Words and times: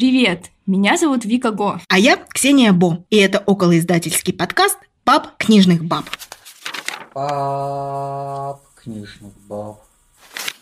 Привет, 0.00 0.46
меня 0.66 0.96
зовут 0.96 1.26
Вика 1.26 1.50
Го. 1.50 1.78
А 1.86 1.98
я 1.98 2.16
Ксения 2.16 2.72
Бо, 2.72 3.04
и 3.10 3.18
это 3.18 3.38
околоиздательский 3.44 4.32
подкаст 4.32 4.78
«Пап 5.04 5.36
книжных 5.36 5.84
баб». 5.84 6.06
Пап 7.12 8.62
книжных 8.82 9.32
баб. 9.46 9.82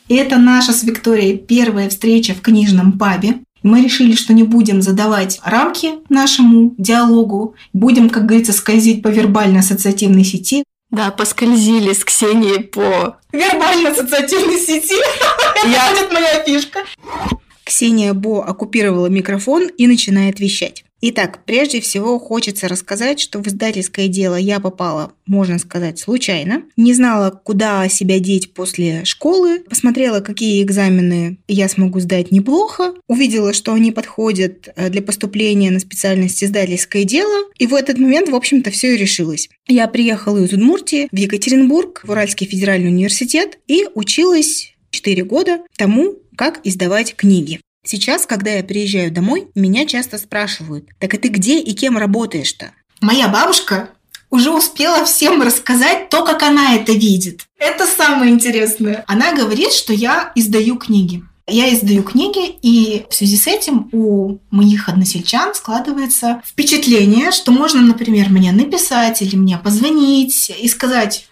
И 0.09 0.16
это 0.16 0.38
наша 0.38 0.72
с 0.72 0.82
Викторией 0.82 1.38
первая 1.38 1.88
встреча 1.88 2.35
в 2.35 2.40
книжном 2.40 2.98
пабе. 2.98 3.35
Мы 3.62 3.80
решили, 3.85 4.16
что 4.16 4.32
не 4.32 4.43
будем 4.43 4.82
задавать 4.82 5.39
рамки 5.45 5.93
нашему 6.09 6.75
диалогу, 6.77 7.55
будем, 7.73 8.11
как 8.11 8.27
говорится, 8.27 8.52
скользить 8.52 9.05
по 9.05 9.07
вербально-ассоциативной 9.07 10.25
сети. 10.25 10.64
Да, 10.91 11.12
поскользили 11.12 11.93
с 11.93 12.02
Ксенией 12.02 12.64
по... 12.64 13.18
Вербально-ассоциативной 13.30 14.59
сети. 14.59 14.96
Это 15.64 15.95
будет 15.95 16.12
моя 16.12 16.43
фишка. 16.43 16.80
Ксения 17.69 18.14
Бо 18.14 18.46
оккупировала 18.46 19.09
микрофон 19.09 19.68
и 19.68 19.87
начинает 19.87 20.41
вещать. 20.41 20.85
Итак, 21.03 21.40
прежде 21.45 21.82
всего 21.82 22.18
хочется 22.18 22.67
рассказать, 22.67 23.21
что 23.21 23.40
в 23.40 23.46
издательское 23.46 24.09
дело 24.09 24.36
я 24.36 24.59
попала, 24.59 25.13
можно 25.26 25.59
сказать, 25.59 25.99
случайно. 25.99 26.62
Не 26.79 26.95
знала, 26.95 27.31
куда 27.31 27.86
себя 27.90 28.18
деть 28.18 28.54
после 28.54 29.04
школы. 29.04 29.61
Посмотрела, 29.68 30.21
какие 30.21 30.62
экзамены 30.62 31.36
я 31.46 31.68
смогу 31.68 32.00
сдать 32.00 32.33
неплохо. 32.33 32.95
Увидела, 33.06 33.53
что 33.53 33.75
они 33.75 33.92
подходят 33.92 34.70
э, 34.75 34.89
для 34.89 35.03
поступления 35.03 35.70
на 35.70 35.78
специальность 35.78 36.42
издательское 36.42 37.05
дело. 37.05 37.45
И 37.59 37.67
в 37.67 37.75
этот 37.75 37.98
момент, 37.98 38.31
в 38.31 38.34
общем-то, 38.34 38.70
все 38.70 38.95
и 38.95 38.97
решилось. 38.97 39.50
Я 39.69 39.87
приехала 39.89 40.42
из 40.42 40.55
Удмуртии 40.55 41.09
в 41.12 41.17
Екатеринбург, 41.17 42.00
в 42.03 42.11
Уральский 42.11 42.47
федеральный 42.47 42.89
университет 42.89 43.59
и 43.69 43.87
училась 43.95 44.75
4 44.98 45.25
года 45.25 45.61
тому, 45.77 46.16
как 46.36 46.61
издавать 46.64 47.14
книги. 47.14 47.61
Сейчас, 47.86 48.27
когда 48.27 48.50
я 48.50 48.64
приезжаю 48.64 49.12
домой, 49.12 49.48
меня 49.55 49.86
часто 49.86 50.19
спрашивают, 50.19 50.89
так 50.98 51.14
а 51.14 51.19
ты 51.19 51.28
где 51.28 51.61
и 51.61 51.72
кем 51.72 51.97
работаешь-то? 51.97 52.73
Моя 53.00 53.28
бабушка 53.28 53.91
уже 54.31 54.50
успела 54.50 55.05
всем 55.05 55.41
рассказать 55.41 56.08
то, 56.11 56.25
как 56.25 56.42
она 56.42 56.75
это 56.75 56.92
видит. 56.92 57.47
Это 57.58 57.86
самое 57.86 58.33
интересное. 58.33 59.05
Она 59.06 59.33
говорит, 59.33 59.73
что 59.73 59.92
я 59.92 60.33
издаю 60.34 60.77
книги. 60.77 61.23
Я 61.51 61.73
издаю 61.73 62.03
книги, 62.03 62.47
и 62.61 63.07
в 63.09 63.15
связи 63.15 63.37
с 63.37 63.47
этим 63.47 63.89
у 63.93 64.39
моих 64.51 64.89
односельчан 64.89 65.55
складывается 65.55 66.43
впечатление, 66.45 67.31
что 67.33 67.53
можно, 67.53 67.81
например, 67.81 68.29
мне 68.29 68.53
написать 68.53 69.23
или 69.23 69.35
мне 69.35 69.57
позвонить 69.57 70.51
и 70.51 70.69
сказать 70.69 71.27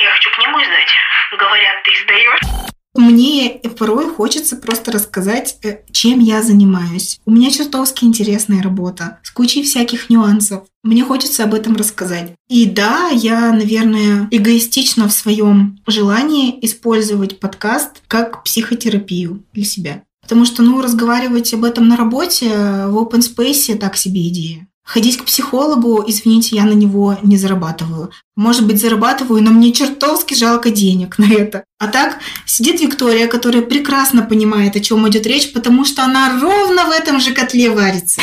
Я 0.00 0.10
хочу 0.10 0.30
книгу 0.30 0.58
издать. 0.58 0.90
Говорят, 1.38 1.82
ты 1.84 1.90
издаешь. 1.90 2.72
Мне 2.98 3.60
порой 3.78 4.08
хочется 4.08 4.56
просто 4.56 4.92
рассказать, 4.92 5.56
э, 5.62 5.78
чем 5.90 6.18
я 6.18 6.42
занимаюсь. 6.42 7.18
У 7.24 7.30
меня 7.30 7.50
чертовски 7.50 8.04
интересная 8.04 8.62
работа 8.62 9.20
с 9.22 9.30
кучей 9.30 9.62
всяких 9.62 10.10
нюансов. 10.10 10.64
Мне 10.82 11.04
хочется 11.04 11.44
об 11.44 11.54
этом 11.54 11.76
рассказать. 11.76 12.32
И 12.48 12.66
да, 12.66 13.08
я, 13.08 13.52
наверное, 13.52 14.28
эгоистична 14.30 15.08
в 15.08 15.12
своем 15.12 15.78
желании 15.86 16.58
использовать 16.62 17.40
подкаст 17.40 18.02
как 18.06 18.44
психотерапию 18.44 19.42
для 19.52 19.64
себя. 19.64 20.02
Потому 20.22 20.44
что, 20.44 20.62
ну, 20.62 20.82
разговаривать 20.82 21.54
об 21.54 21.64
этом 21.64 21.88
на 21.88 21.96
работе 21.96 22.48
в 22.48 22.96
open 22.96 23.20
space 23.20 23.76
так 23.76 23.96
себе 23.96 24.28
идея. 24.28 24.67
Ходить 24.88 25.18
к 25.18 25.24
психологу, 25.26 26.02
извините, 26.06 26.56
я 26.56 26.64
на 26.64 26.72
него 26.72 27.18
не 27.22 27.36
зарабатываю. 27.36 28.10
Может 28.36 28.66
быть, 28.66 28.80
зарабатываю, 28.80 29.42
но 29.42 29.50
мне 29.50 29.70
чертовски 29.70 30.32
жалко 30.32 30.70
денег 30.70 31.18
на 31.18 31.30
это. 31.30 31.64
А 31.78 31.88
так 31.88 32.20
сидит 32.46 32.80
Виктория, 32.80 33.26
которая 33.26 33.60
прекрасно 33.60 34.22
понимает, 34.22 34.76
о 34.76 34.80
чем 34.80 35.06
идет 35.06 35.26
речь, 35.26 35.52
потому 35.52 35.84
что 35.84 36.04
она 36.04 36.40
ровно 36.40 36.86
в 36.86 36.90
этом 36.90 37.20
же 37.20 37.34
котле 37.34 37.68
варится. 37.68 38.22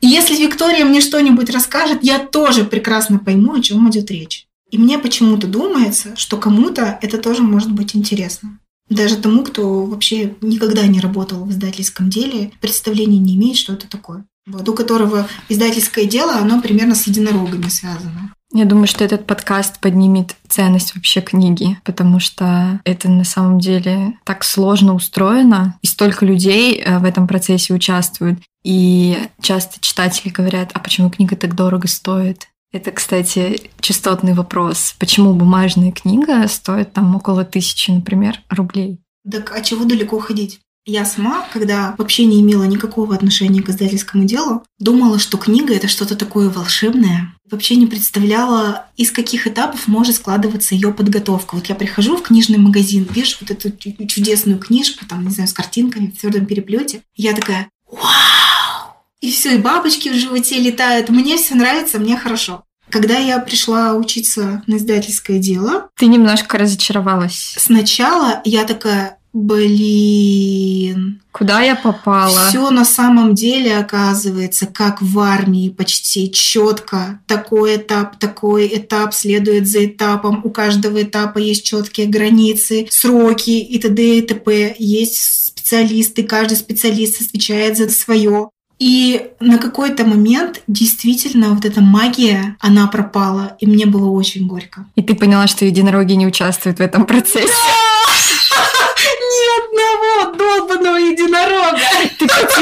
И 0.00 0.06
если 0.06 0.36
Виктория 0.36 0.84
мне 0.84 1.00
что-нибудь 1.00 1.50
расскажет, 1.50 1.98
я 2.02 2.20
тоже 2.20 2.62
прекрасно 2.62 3.18
пойму, 3.18 3.54
о 3.54 3.60
чем 3.60 3.90
идет 3.90 4.08
речь. 4.12 4.46
И 4.70 4.78
мне 4.78 5.00
почему-то 5.00 5.48
думается, 5.48 6.14
что 6.14 6.36
кому-то 6.36 7.00
это 7.02 7.18
тоже 7.18 7.42
может 7.42 7.72
быть 7.72 7.96
интересно. 7.96 8.60
Даже 8.88 9.16
тому, 9.16 9.42
кто 9.42 9.84
вообще 9.84 10.36
никогда 10.42 10.86
не 10.86 11.00
работал 11.00 11.44
в 11.44 11.50
издательском 11.50 12.08
деле, 12.08 12.52
представления 12.60 13.18
не 13.18 13.34
имеет, 13.34 13.56
что 13.56 13.72
это 13.72 13.88
такое. 13.88 14.24
Вот, 14.48 14.68
у 14.68 14.74
которого 14.74 15.28
издательское 15.48 16.06
дело, 16.06 16.36
оно 16.36 16.60
примерно 16.60 16.94
с 16.94 17.06
единорогами 17.06 17.68
связано. 17.68 18.32
Я 18.52 18.64
думаю, 18.64 18.86
что 18.86 19.04
этот 19.04 19.26
подкаст 19.26 19.78
поднимет 19.78 20.34
ценность 20.48 20.94
вообще 20.94 21.20
книги, 21.20 21.78
потому 21.84 22.18
что 22.18 22.80
это 22.84 23.10
на 23.10 23.24
самом 23.24 23.60
деле 23.60 24.14
так 24.24 24.42
сложно 24.42 24.94
устроено, 24.94 25.78
и 25.82 25.86
столько 25.86 26.24
людей 26.24 26.80
э, 26.80 26.98
в 26.98 27.04
этом 27.04 27.28
процессе 27.28 27.74
участвуют. 27.74 28.38
И 28.64 29.18
часто 29.42 29.78
читатели 29.80 30.30
говорят, 30.30 30.70
а 30.72 30.78
почему 30.78 31.10
книга 31.10 31.36
так 31.36 31.54
дорого 31.54 31.88
стоит? 31.88 32.48
Это, 32.72 32.90
кстати, 32.90 33.70
частотный 33.80 34.32
вопрос. 34.32 34.94
Почему 34.98 35.34
бумажная 35.34 35.92
книга 35.92 36.46
стоит 36.48 36.94
там 36.94 37.16
около 37.16 37.44
тысячи, 37.44 37.90
например, 37.90 38.40
рублей? 38.48 38.98
Так 39.30 39.52
а 39.54 39.60
чего 39.62 39.84
далеко 39.84 40.18
ходить? 40.20 40.60
Я 40.90 41.04
сама, 41.04 41.46
когда 41.52 41.94
вообще 41.98 42.24
не 42.24 42.40
имела 42.40 42.64
никакого 42.64 43.14
отношения 43.14 43.60
к 43.60 43.68
издательскому 43.68 44.24
делу, 44.24 44.64
думала, 44.78 45.18
что 45.18 45.36
книга 45.36 45.74
это 45.74 45.86
что-то 45.86 46.16
такое 46.16 46.48
волшебное. 46.48 47.34
Вообще 47.50 47.76
не 47.76 47.86
представляла, 47.86 48.86
из 48.96 49.12
каких 49.12 49.46
этапов 49.46 49.86
может 49.86 50.16
складываться 50.16 50.74
ее 50.74 50.90
подготовка. 50.94 51.56
Вот 51.56 51.66
я 51.66 51.74
прихожу 51.74 52.16
в 52.16 52.22
книжный 52.22 52.56
магазин, 52.56 53.06
вижу 53.10 53.36
вот 53.42 53.50
эту 53.50 53.70
чудесную 54.06 54.58
книжку, 54.58 55.04
там, 55.04 55.26
не 55.26 55.30
знаю, 55.30 55.46
с 55.46 55.52
картинками 55.52 56.06
в 56.06 56.18
твердом 56.18 56.46
переплете. 56.46 57.02
Я 57.14 57.34
такая, 57.34 57.68
вау! 57.86 58.96
И 59.20 59.30
все, 59.30 59.56
и 59.56 59.58
бабочки 59.58 60.08
в 60.08 60.14
животе 60.14 60.58
летают. 60.58 61.10
Мне 61.10 61.36
все 61.36 61.54
нравится, 61.54 61.98
мне 61.98 62.16
хорошо. 62.16 62.64
Когда 62.88 63.18
я 63.18 63.38
пришла 63.40 63.92
учиться 63.92 64.62
на 64.66 64.76
издательское 64.76 65.38
дело, 65.38 65.90
Ты 65.96 66.06
немножко 66.06 66.56
разочаровалась. 66.56 67.54
сначала 67.58 68.40
я 68.46 68.64
такая, 68.64 69.17
блин, 69.32 71.20
Куда 71.38 71.62
я 71.62 71.76
попала? 71.76 72.48
Все 72.48 72.68
на 72.70 72.84
самом 72.84 73.34
деле 73.36 73.76
оказывается, 73.76 74.66
как 74.66 75.00
в 75.00 75.20
армии, 75.20 75.68
почти 75.68 76.32
четко. 76.32 77.20
Такой 77.28 77.76
этап, 77.76 78.18
такой 78.18 78.66
этап 78.66 79.14
следует 79.14 79.68
за 79.68 79.86
этапом. 79.86 80.40
У 80.42 80.50
каждого 80.50 81.00
этапа 81.00 81.38
есть 81.38 81.64
четкие 81.64 82.08
границы, 82.08 82.88
сроки 82.90 83.50
и 83.50 83.78
т.д. 83.78 84.18
и 84.18 84.22
т.п. 84.22 84.74
Есть 84.80 85.46
специалисты, 85.46 86.24
каждый 86.24 86.56
специалист 86.56 87.22
отвечает 87.22 87.76
за 87.76 87.88
свое. 87.90 88.50
И 88.80 89.30
на 89.38 89.58
какой-то 89.58 90.04
момент 90.04 90.62
действительно 90.66 91.50
вот 91.50 91.64
эта 91.64 91.80
магия, 91.80 92.56
она 92.58 92.88
пропала, 92.88 93.56
и 93.60 93.66
мне 93.66 93.86
было 93.86 94.08
очень 94.10 94.46
горько. 94.48 94.86
И 94.96 95.02
ты 95.02 95.14
поняла, 95.14 95.46
что 95.46 95.64
единороги 95.64 96.14
не 96.14 96.26
участвуют 96.26 96.78
в 96.78 96.82
этом 96.82 97.06
процессе. 97.06 97.48
Ни 97.48 97.87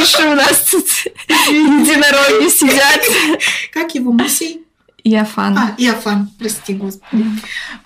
Потише, 0.06 0.28
у 0.28 0.34
нас 0.34 0.68
тут 0.70 0.86
единороги 1.48 2.48
сидят. 2.50 3.00
Как 3.72 3.94
его, 3.94 4.12
Мусей? 4.12 4.62
Иофан. 5.04 5.56
А, 5.56 5.74
Иофан, 5.78 6.30
прости, 6.38 6.74
господи. 6.74 7.24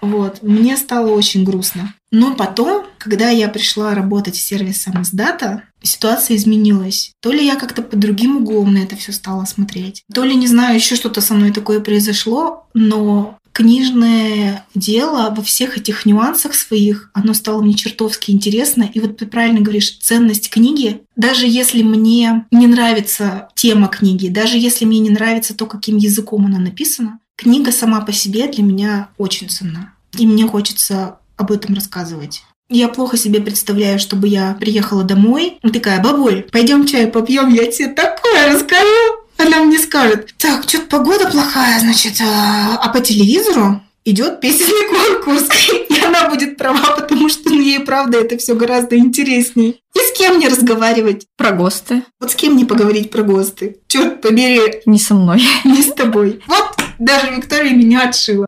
Вот, 0.00 0.42
мне 0.42 0.76
стало 0.78 1.10
очень 1.10 1.44
грустно. 1.44 1.94
Но 2.10 2.34
потом, 2.34 2.86
когда 2.98 3.28
я 3.28 3.48
пришла 3.48 3.94
работать 3.94 4.36
в 4.36 4.40
сервис 4.40 4.80
самоздата, 4.82 5.64
ситуация 5.82 6.36
изменилась. 6.36 7.12
То 7.20 7.30
ли 7.30 7.44
я 7.44 7.56
как-то 7.56 7.82
под 7.82 8.00
другим 8.00 8.38
углом 8.38 8.72
на 8.72 8.78
это 8.78 8.96
все 8.96 9.12
стала 9.12 9.44
смотреть, 9.44 10.02
то 10.12 10.24
ли, 10.24 10.34
не 10.34 10.46
знаю, 10.46 10.76
еще 10.76 10.96
что-то 10.96 11.20
со 11.20 11.34
мной 11.34 11.52
такое 11.52 11.80
произошло, 11.80 12.66
но 12.72 13.38
книжное 13.52 14.66
дело 14.74 15.32
во 15.34 15.42
всех 15.42 15.76
этих 15.76 16.06
нюансах 16.06 16.54
своих, 16.54 17.10
оно 17.14 17.34
стало 17.34 17.62
мне 17.62 17.74
чертовски 17.74 18.30
интересно. 18.30 18.88
И 18.92 19.00
вот 19.00 19.18
ты 19.18 19.26
правильно 19.26 19.60
говоришь, 19.60 19.98
ценность 19.98 20.50
книги, 20.50 21.02
даже 21.16 21.46
если 21.46 21.82
мне 21.82 22.46
не 22.50 22.66
нравится 22.66 23.48
тема 23.54 23.88
книги, 23.88 24.28
даже 24.28 24.58
если 24.58 24.84
мне 24.84 24.98
не 24.98 25.10
нравится 25.10 25.54
то, 25.54 25.66
каким 25.66 25.96
языком 25.96 26.46
она 26.46 26.58
написана, 26.58 27.18
книга 27.36 27.72
сама 27.72 28.00
по 28.00 28.12
себе 28.12 28.48
для 28.48 28.62
меня 28.62 29.08
очень 29.18 29.48
ценна. 29.48 29.94
И 30.18 30.26
мне 30.26 30.46
хочется 30.46 31.18
об 31.36 31.52
этом 31.52 31.74
рассказывать. 31.74 32.42
Я 32.68 32.88
плохо 32.88 33.16
себе 33.16 33.40
представляю, 33.40 33.98
чтобы 33.98 34.28
я 34.28 34.54
приехала 34.54 35.02
домой 35.02 35.58
такая, 35.72 36.00
бабуль, 36.00 36.46
пойдем 36.52 36.86
чай 36.86 37.08
попьем, 37.08 37.52
я 37.52 37.70
тебе 37.70 37.88
такое 37.88 38.54
расскажу. 38.54 39.19
Она 39.40 39.64
мне 39.64 39.78
скажет, 39.78 40.34
так, 40.36 40.64
что-то 40.68 40.86
погода 40.86 41.28
плохая, 41.30 41.80
значит, 41.80 42.20
а, 42.20 42.76
а 42.76 42.88
по 42.90 43.00
телевизору 43.00 43.80
идет 44.04 44.40
песенный 44.40 44.88
конкурс. 44.88 45.48
И 45.88 46.00
она 46.04 46.28
будет 46.28 46.56
права, 46.56 46.96
потому 46.96 47.28
что 47.28 47.48
ну, 47.50 47.60
ей, 47.60 47.80
правда, 47.80 48.18
это 48.18 48.36
все 48.36 48.54
гораздо 48.54 48.98
интереснее. 48.98 49.76
И 49.94 49.98
с 49.98 50.12
кем 50.16 50.36
мне 50.36 50.48
разговаривать? 50.48 51.26
Про 51.36 51.52
ГОСТы. 51.52 52.02
Вот 52.20 52.30
с 52.30 52.34
кем 52.34 52.56
не 52.56 52.64
поговорить 52.64 53.10
про 53.10 53.22
ГОСТы? 53.22 53.78
Черт 53.86 54.20
побери, 54.20 54.82
Не 54.84 54.98
со 54.98 55.14
мной. 55.14 55.42
не 55.64 55.82
с 55.82 55.92
тобой. 55.94 56.42
Вот 56.46 56.76
даже 56.98 57.34
Виктория 57.34 57.72
меня 57.72 58.08
отшила. 58.08 58.46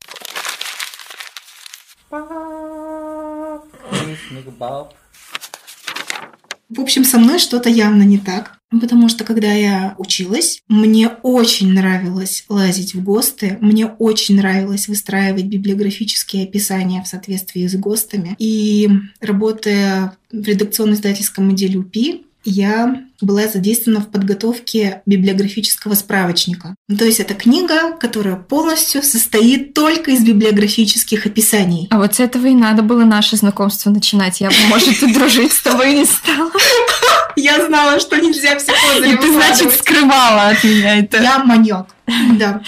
Пап 2.10 2.52
книжных 4.32 4.52
баб. 4.56 4.94
В 6.74 6.80
общем, 6.80 7.04
со 7.04 7.18
мной 7.18 7.38
что-то 7.38 7.68
явно 7.68 8.02
не 8.02 8.18
так. 8.18 8.58
Потому 8.80 9.10
что 9.10 9.24
когда 9.24 9.52
я 9.52 9.94
училась, 9.98 10.62
мне 10.66 11.08
очень 11.22 11.74
нравилось 11.74 12.44
лазить 12.48 12.94
в 12.94 13.02
ГОСТы, 13.04 13.58
мне 13.60 13.86
очень 13.86 14.36
нравилось 14.36 14.88
выстраивать 14.88 15.44
библиографические 15.44 16.44
описания 16.44 17.02
в 17.02 17.06
соответствии 17.06 17.66
с 17.66 17.74
ГОСТами. 17.74 18.34
И 18.38 18.88
работая 19.20 20.16
в 20.30 20.42
редакционно-издательском 20.48 21.50
отделе 21.50 21.80
УПИ, 21.80 22.24
я 22.44 23.02
была 23.20 23.46
задействована 23.46 24.00
в 24.00 24.10
подготовке 24.10 25.02
библиографического 25.06 25.94
справочника. 25.94 26.74
Ну, 26.88 26.96
то 26.96 27.04
есть 27.04 27.20
это 27.20 27.34
книга, 27.34 27.96
которая 27.98 28.36
полностью 28.36 29.02
состоит 29.02 29.74
только 29.74 30.10
из 30.10 30.24
библиографических 30.24 31.26
описаний. 31.26 31.88
А 31.90 31.98
вот 31.98 32.14
с 32.14 32.20
этого 32.20 32.46
и 32.46 32.54
надо 32.54 32.82
было 32.82 33.04
наше 33.04 33.36
знакомство 33.36 33.90
начинать. 33.90 34.40
Я 34.40 34.50
бы, 34.50 34.56
может, 34.68 35.02
и 35.02 35.12
дружить 35.12 35.52
с 35.52 35.62
тобой 35.62 35.94
не 35.94 36.04
стала. 36.04 36.50
Я 37.36 37.64
знала, 37.66 37.98
что 38.00 38.20
нельзя 38.20 38.58
все 38.58 38.72
И 39.04 39.16
ты, 39.16 39.32
значит, 39.32 39.72
скрывала 39.72 40.48
от 40.48 40.64
меня 40.64 40.98
это. 40.98 41.22
Я 41.22 41.38
маньяк, 41.44 41.94
да. 42.38 42.62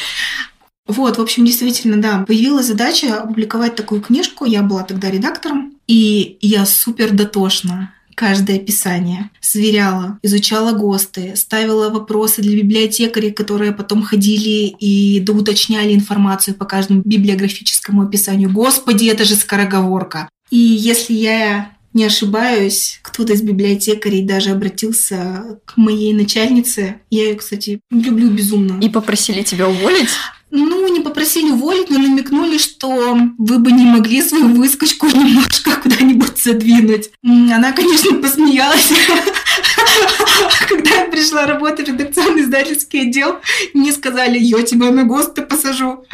Вот, 0.86 1.16
в 1.16 1.20
общем, 1.20 1.46
действительно, 1.46 2.00
да, 2.00 2.24
появилась 2.26 2.66
задача 2.66 3.22
опубликовать 3.22 3.74
такую 3.74 4.02
книжку. 4.02 4.44
Я 4.44 4.62
была 4.62 4.82
тогда 4.82 5.10
редактором, 5.10 5.72
и 5.86 6.36
я 6.42 6.66
супер 6.66 7.10
дотошно 7.12 7.92
каждое 8.14 8.56
описание, 8.56 9.30
сверяла, 9.40 10.18
изучала 10.22 10.72
ГОСТы, 10.72 11.34
ставила 11.36 11.90
вопросы 11.90 12.42
для 12.42 12.56
библиотекарей, 12.56 13.32
которые 13.32 13.72
потом 13.72 14.02
ходили 14.02 14.74
и 14.78 15.20
доуточняли 15.20 15.94
информацию 15.94 16.54
по 16.54 16.64
каждому 16.64 17.02
библиографическому 17.04 18.02
описанию. 18.02 18.50
Господи, 18.50 19.06
это 19.06 19.24
же 19.24 19.34
скороговорка. 19.34 20.28
И 20.50 20.58
если 20.58 21.14
я 21.14 21.74
не 21.94 22.04
ошибаюсь, 22.04 22.98
кто-то 23.02 23.32
из 23.32 23.42
библиотекарей 23.42 24.24
даже 24.24 24.50
обратился 24.50 25.60
к 25.64 25.76
моей 25.76 26.12
начальнице. 26.12 26.96
Я 27.08 27.28
ее, 27.28 27.36
кстати, 27.36 27.80
люблю 27.90 28.30
безумно. 28.30 28.80
И 28.82 28.88
попросили 28.88 29.42
тебя 29.42 29.68
уволить? 29.68 30.10
Ну, 30.56 30.86
не 30.86 31.00
попросили 31.00 31.50
уволить, 31.50 31.90
но 31.90 31.98
намекнули, 31.98 32.58
что 32.58 33.18
вы 33.38 33.58
бы 33.58 33.72
не 33.72 33.84
могли 33.84 34.22
свою 34.22 34.46
выскочку 34.54 35.06
немножко 35.12 35.72
куда-нибудь 35.72 36.38
задвинуть. 36.38 37.10
Она, 37.24 37.72
конечно, 37.72 38.16
посмеялась. 38.18 38.92
Когда 40.68 40.90
я 40.90 41.04
пришла 41.06 41.46
работать 41.46 41.88
в 41.88 41.92
редакционный 41.92 42.42
издательский 42.42 43.02
отдел, 43.02 43.36
мне 43.72 43.92
сказали, 43.92 44.38
я 44.38 44.62
тебя 44.62 44.90
на 44.90 45.04
ГОСТы 45.04 45.42
посажу. 45.42 46.04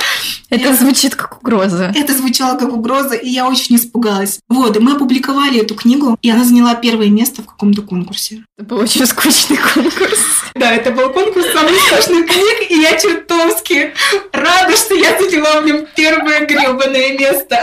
Это 0.50 0.74
звучит 0.74 1.14
как 1.14 1.38
угроза. 1.38 1.92
Это 1.94 2.12
звучало 2.12 2.58
как 2.58 2.72
угроза, 2.72 3.14
и 3.14 3.28
я 3.28 3.48
очень 3.48 3.76
испугалась. 3.76 4.40
Вот, 4.48 4.76
и 4.76 4.80
мы 4.80 4.96
опубликовали 4.96 5.60
эту 5.60 5.74
книгу, 5.74 6.18
и 6.22 6.30
она 6.30 6.44
заняла 6.44 6.74
первое 6.74 7.08
место 7.08 7.42
в 7.42 7.46
каком-то 7.46 7.82
конкурсе. 7.82 8.44
Это 8.58 8.66
был 8.66 8.78
очень 8.78 9.06
скучный 9.06 9.56
конкурс. 9.56 10.18
Да, 10.54 10.72
это 10.72 10.90
был 10.90 11.10
конкурс 11.10 11.46
самых 11.52 11.72
скучных 11.86 12.26
книг, 12.26 12.70
и 12.70 12.80
я 12.80 12.98
чертовски 12.98 13.94
рада, 14.32 14.76
что 14.76 14.94
я 14.94 15.18
заняла 15.20 15.60
в 15.60 15.66
нем 15.66 15.86
первое 15.94 16.46
гребаное 16.46 17.16
место. 17.16 17.62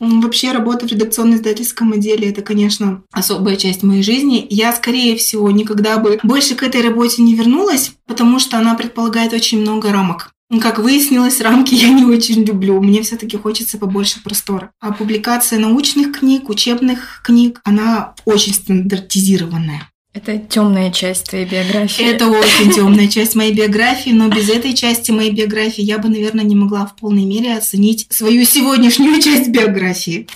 Вообще 0.00 0.52
работа 0.52 0.86
в 0.86 0.90
редакционно-издательском 0.90 1.92
отделе– 1.92 2.28
это, 2.30 2.42
конечно, 2.42 3.02
особая 3.12 3.56
часть 3.56 3.82
моей 3.82 4.02
жизни. 4.02 4.46
Я, 4.50 4.72
скорее 4.72 5.16
всего, 5.16 5.50
никогда 5.50 5.98
бы 5.98 6.20
больше 6.22 6.54
к 6.54 6.62
этой 6.62 6.82
работе 6.82 7.22
не 7.22 7.34
вернулась, 7.34 7.92
потому 8.06 8.38
что 8.38 8.58
она 8.58 8.74
предполагает 8.74 9.32
очень 9.32 9.60
много 9.60 9.92
рамок. 9.92 10.32
Как 10.62 10.78
выяснилось, 10.78 11.42
рамки 11.42 11.74
я 11.74 11.90
не 11.90 12.04
очень 12.04 12.42
люблю. 12.42 12.80
Мне 12.80 13.02
все-таки 13.02 13.36
хочется 13.36 13.76
побольше 13.76 14.22
простора. 14.22 14.70
А 14.80 14.92
публикация 14.92 15.58
научных 15.58 16.18
книг, 16.18 16.48
учебных 16.48 17.20
книг, 17.22 17.60
она 17.64 18.14
очень 18.24 18.54
стандартизированная. 18.54 19.90
Это 20.18 20.36
темная 20.36 20.90
часть 20.90 21.30
твоей 21.30 21.44
биографии. 21.46 22.04
Это 22.04 22.26
очень 22.26 22.72
темная 22.72 23.06
часть 23.06 23.36
моей 23.36 23.54
биографии, 23.54 24.10
но 24.10 24.28
без 24.28 24.48
этой 24.48 24.74
части 24.74 25.12
моей 25.12 25.30
биографии 25.30 25.82
я 25.82 25.98
бы, 25.98 26.08
наверное, 26.08 26.44
не 26.44 26.56
могла 26.56 26.86
в 26.86 26.96
полной 26.96 27.24
мере 27.24 27.56
оценить 27.56 28.08
свою 28.10 28.44
сегодняшнюю 28.44 29.22
часть 29.22 29.48
биографии. 29.48 30.26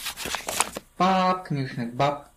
Баб, 0.96 1.49
книжных 1.49 1.93
баб. 1.94 2.29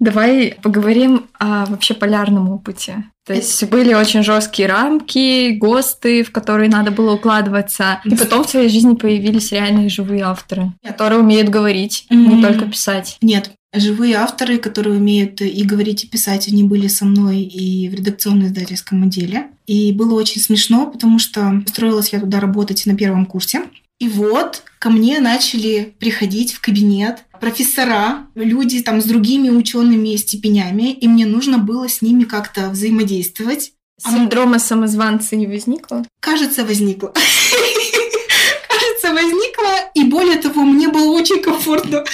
Давай 0.00 0.56
поговорим 0.60 1.28
о 1.38 1.64
вообще 1.66 1.94
полярном 1.94 2.50
опыте. 2.50 3.04
То 3.24 3.32
есть 3.32 3.62
были 3.68 3.94
очень 3.94 4.24
жесткие 4.24 4.66
рамки, 4.66 5.52
ГОСТы, 5.52 6.24
в 6.24 6.32
которые 6.32 6.68
надо 6.68 6.90
было 6.90 7.14
укладываться. 7.14 8.00
И 8.04 8.16
потом 8.16 8.42
в 8.42 8.50
твоей 8.50 8.68
жизни 8.68 8.96
появились 8.96 9.52
реальные 9.52 9.90
живые 9.90 10.24
авторы, 10.24 10.72
которые 10.84 11.20
умеют 11.20 11.50
говорить, 11.50 12.06
mm-hmm. 12.10 12.16
не 12.16 12.42
только 12.42 12.66
писать. 12.66 13.16
Нет, 13.22 13.52
живые 13.80 14.16
авторы, 14.16 14.58
которые 14.58 14.96
умеют 14.96 15.40
и 15.40 15.62
говорить, 15.64 16.04
и 16.04 16.08
писать, 16.08 16.48
они 16.48 16.64
были 16.64 16.88
со 16.88 17.04
мной 17.04 17.40
и 17.40 17.88
в 17.88 17.94
редакционно-издательском 17.94 19.04
отделе. 19.04 19.48
И 19.66 19.92
было 19.92 20.14
очень 20.14 20.40
смешно, 20.40 20.86
потому 20.86 21.18
что 21.18 21.62
устроилась 21.66 22.12
я 22.12 22.20
туда 22.20 22.40
работать 22.40 22.86
на 22.86 22.96
первом 22.96 23.26
курсе. 23.26 23.64
И 23.98 24.08
вот 24.08 24.62
ко 24.78 24.90
мне 24.90 25.20
начали 25.20 25.94
приходить 25.98 26.52
в 26.52 26.60
кабинет 26.60 27.24
профессора, 27.40 28.26
люди 28.34 28.82
там 28.82 29.00
с 29.00 29.04
другими 29.04 29.48
учеными 29.48 30.14
степенями, 30.16 30.92
и 30.92 31.08
мне 31.08 31.24
нужно 31.26 31.58
было 31.58 31.88
с 31.88 32.02
ними 32.02 32.24
как-то 32.24 32.68
взаимодействовать. 32.68 33.72
Синдрома 33.98 34.58
самозванца 34.58 35.36
не 35.36 35.46
возникло? 35.46 36.04
Кажется, 36.20 36.64
возникло. 36.64 37.14
Кажется, 38.68 39.14
возникло. 39.14 39.90
И 39.94 40.04
более 40.04 40.36
того, 40.36 40.62
мне 40.62 40.88
было 40.88 41.12
очень 41.12 41.40
комфортно 41.40 42.04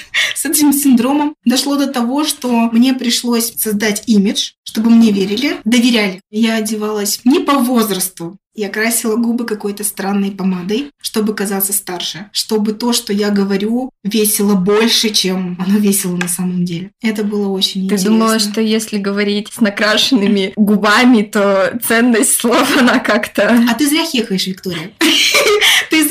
с 0.42 0.46
этим 0.46 0.72
синдромом. 0.72 1.36
Дошло 1.44 1.76
до 1.76 1.86
того, 1.86 2.24
что 2.24 2.50
мне 2.72 2.94
пришлось 2.94 3.54
создать 3.56 4.02
имидж, 4.06 4.52
чтобы 4.64 4.90
мне 4.90 5.12
верили, 5.12 5.58
доверяли. 5.64 6.20
Я 6.30 6.56
одевалась 6.56 7.20
не 7.24 7.38
по 7.38 7.58
возрасту, 7.58 8.38
я 8.54 8.68
красила 8.68 9.16
губы 9.16 9.46
какой-то 9.46 9.82
странной 9.82 10.30
помадой, 10.30 10.90
чтобы 11.00 11.34
казаться 11.34 11.72
старше, 11.72 12.28
чтобы 12.32 12.72
то, 12.72 12.92
что 12.92 13.12
я 13.12 13.30
говорю, 13.30 13.90
весило 14.04 14.54
больше, 14.54 15.08
чем 15.08 15.56
оно 15.58 15.78
весило 15.78 16.16
на 16.16 16.28
самом 16.28 16.64
деле. 16.64 16.90
Это 17.00 17.24
было 17.24 17.48
очень 17.48 17.88
Ты 17.88 17.94
интересно. 17.94 18.04
Ты 18.04 18.12
думала, 18.12 18.38
что 18.38 18.60
если 18.60 18.98
говорить 18.98 19.48
с 19.50 19.60
накрашенными 19.60 20.52
губами, 20.56 21.22
то 21.22 21.78
ценность 21.86 22.34
слов, 22.34 22.76
она 22.76 22.98
как-то... 22.98 23.64
А 23.70 23.74
ты 23.74 23.86
зря 23.86 24.04
хехаешь, 24.04 24.46
Виктория. 24.46 24.90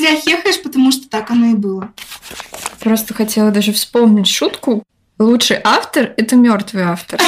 Зря 0.02 0.16
хехаешь, 0.16 0.60
потому 0.60 0.90
что 0.90 1.08
так 1.08 1.30
оно 1.30 1.46
и 1.46 1.54
было. 1.54 1.92
Просто 2.80 3.14
хотела 3.14 3.52
даже 3.52 3.72
вспомнить 3.72 4.26
шутку. 4.26 4.82
Лучший 5.20 5.58
автор— 5.62 6.12
это 6.16 6.34
мертвый 6.34 6.82
автор. 6.82 7.20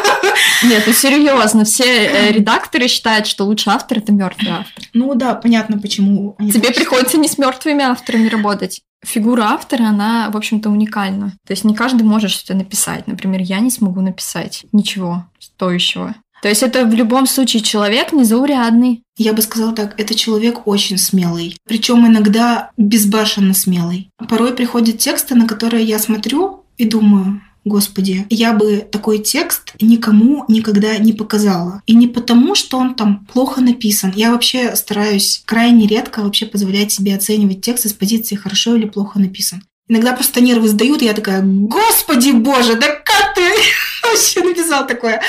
Нет, 0.64 0.82
ну 0.84 0.92
серьезно, 0.92 1.64
все 1.64 1.84
э, 1.84 2.32
редакторы 2.32 2.88
считают, 2.88 3.28
что 3.28 3.44
лучший 3.44 3.72
автор 3.72 3.98
это 3.98 4.10
мертвый 4.10 4.50
автор. 4.50 4.84
Ну 4.94 5.14
да, 5.14 5.36
понятно, 5.36 5.78
почему. 5.78 6.34
Тебе 6.40 6.72
приходится 6.72 7.18
не 7.18 7.28
с 7.28 7.38
мертвыми 7.38 7.84
авторами 7.84 8.26
работать. 8.28 8.80
Фигура 9.04 9.42
автора, 9.42 9.84
она, 9.84 10.28
в 10.30 10.36
общем-то, 10.36 10.70
уникальна. 10.70 11.34
То 11.46 11.52
есть 11.52 11.62
не 11.62 11.76
каждый 11.76 12.02
может 12.02 12.32
что-то 12.32 12.54
написать. 12.54 13.06
Например, 13.06 13.40
я 13.40 13.60
не 13.60 13.70
смогу 13.70 14.00
написать 14.00 14.64
ничего 14.72 15.26
стоящего. 15.38 16.16
То 16.42 16.48
есть 16.48 16.64
это 16.64 16.84
в 16.84 16.92
любом 16.92 17.26
случае 17.26 17.62
человек 17.62 18.12
незаурядный. 18.12 19.04
Я 19.16 19.32
бы 19.32 19.42
сказала 19.42 19.72
так, 19.72 19.94
это 19.98 20.14
человек 20.16 20.66
очень 20.66 20.98
смелый. 20.98 21.56
Причем 21.68 22.04
иногда 22.04 22.72
безбашенно 22.76 23.54
смелый. 23.54 24.10
Порой 24.28 24.52
приходят 24.52 24.98
тексты, 24.98 25.36
на 25.36 25.46
которые 25.46 25.84
я 25.84 26.00
смотрю 26.00 26.64
и 26.76 26.84
думаю, 26.84 27.40
Господи, 27.64 28.26
я 28.28 28.54
бы 28.54 28.78
такой 28.78 29.20
текст 29.20 29.74
никому 29.80 30.44
никогда 30.48 30.98
не 30.98 31.12
показала. 31.12 31.80
И 31.86 31.94
не 31.94 32.08
потому, 32.08 32.56
что 32.56 32.76
он 32.76 32.96
там 32.96 33.24
плохо 33.32 33.60
написан. 33.60 34.12
Я 34.16 34.32
вообще 34.32 34.74
стараюсь 34.74 35.42
крайне 35.44 35.86
редко 35.86 36.22
вообще 36.22 36.46
позволять 36.46 36.90
себе 36.90 37.14
оценивать 37.14 37.60
текст 37.60 37.86
из 37.86 37.92
позиции 37.92 38.34
хорошо 38.34 38.74
или 38.74 38.86
плохо 38.86 39.20
написан. 39.20 39.62
Иногда 39.92 40.14
просто 40.14 40.40
нервы 40.40 40.68
сдают, 40.68 41.02
и 41.02 41.04
я 41.04 41.12
такая, 41.12 41.42
господи 41.42 42.30
боже, 42.30 42.76
да 42.76 42.86
как 42.86 43.34
ты 43.34 43.42
вообще 44.02 44.42
написал 44.42 44.86
такое? 44.86 45.20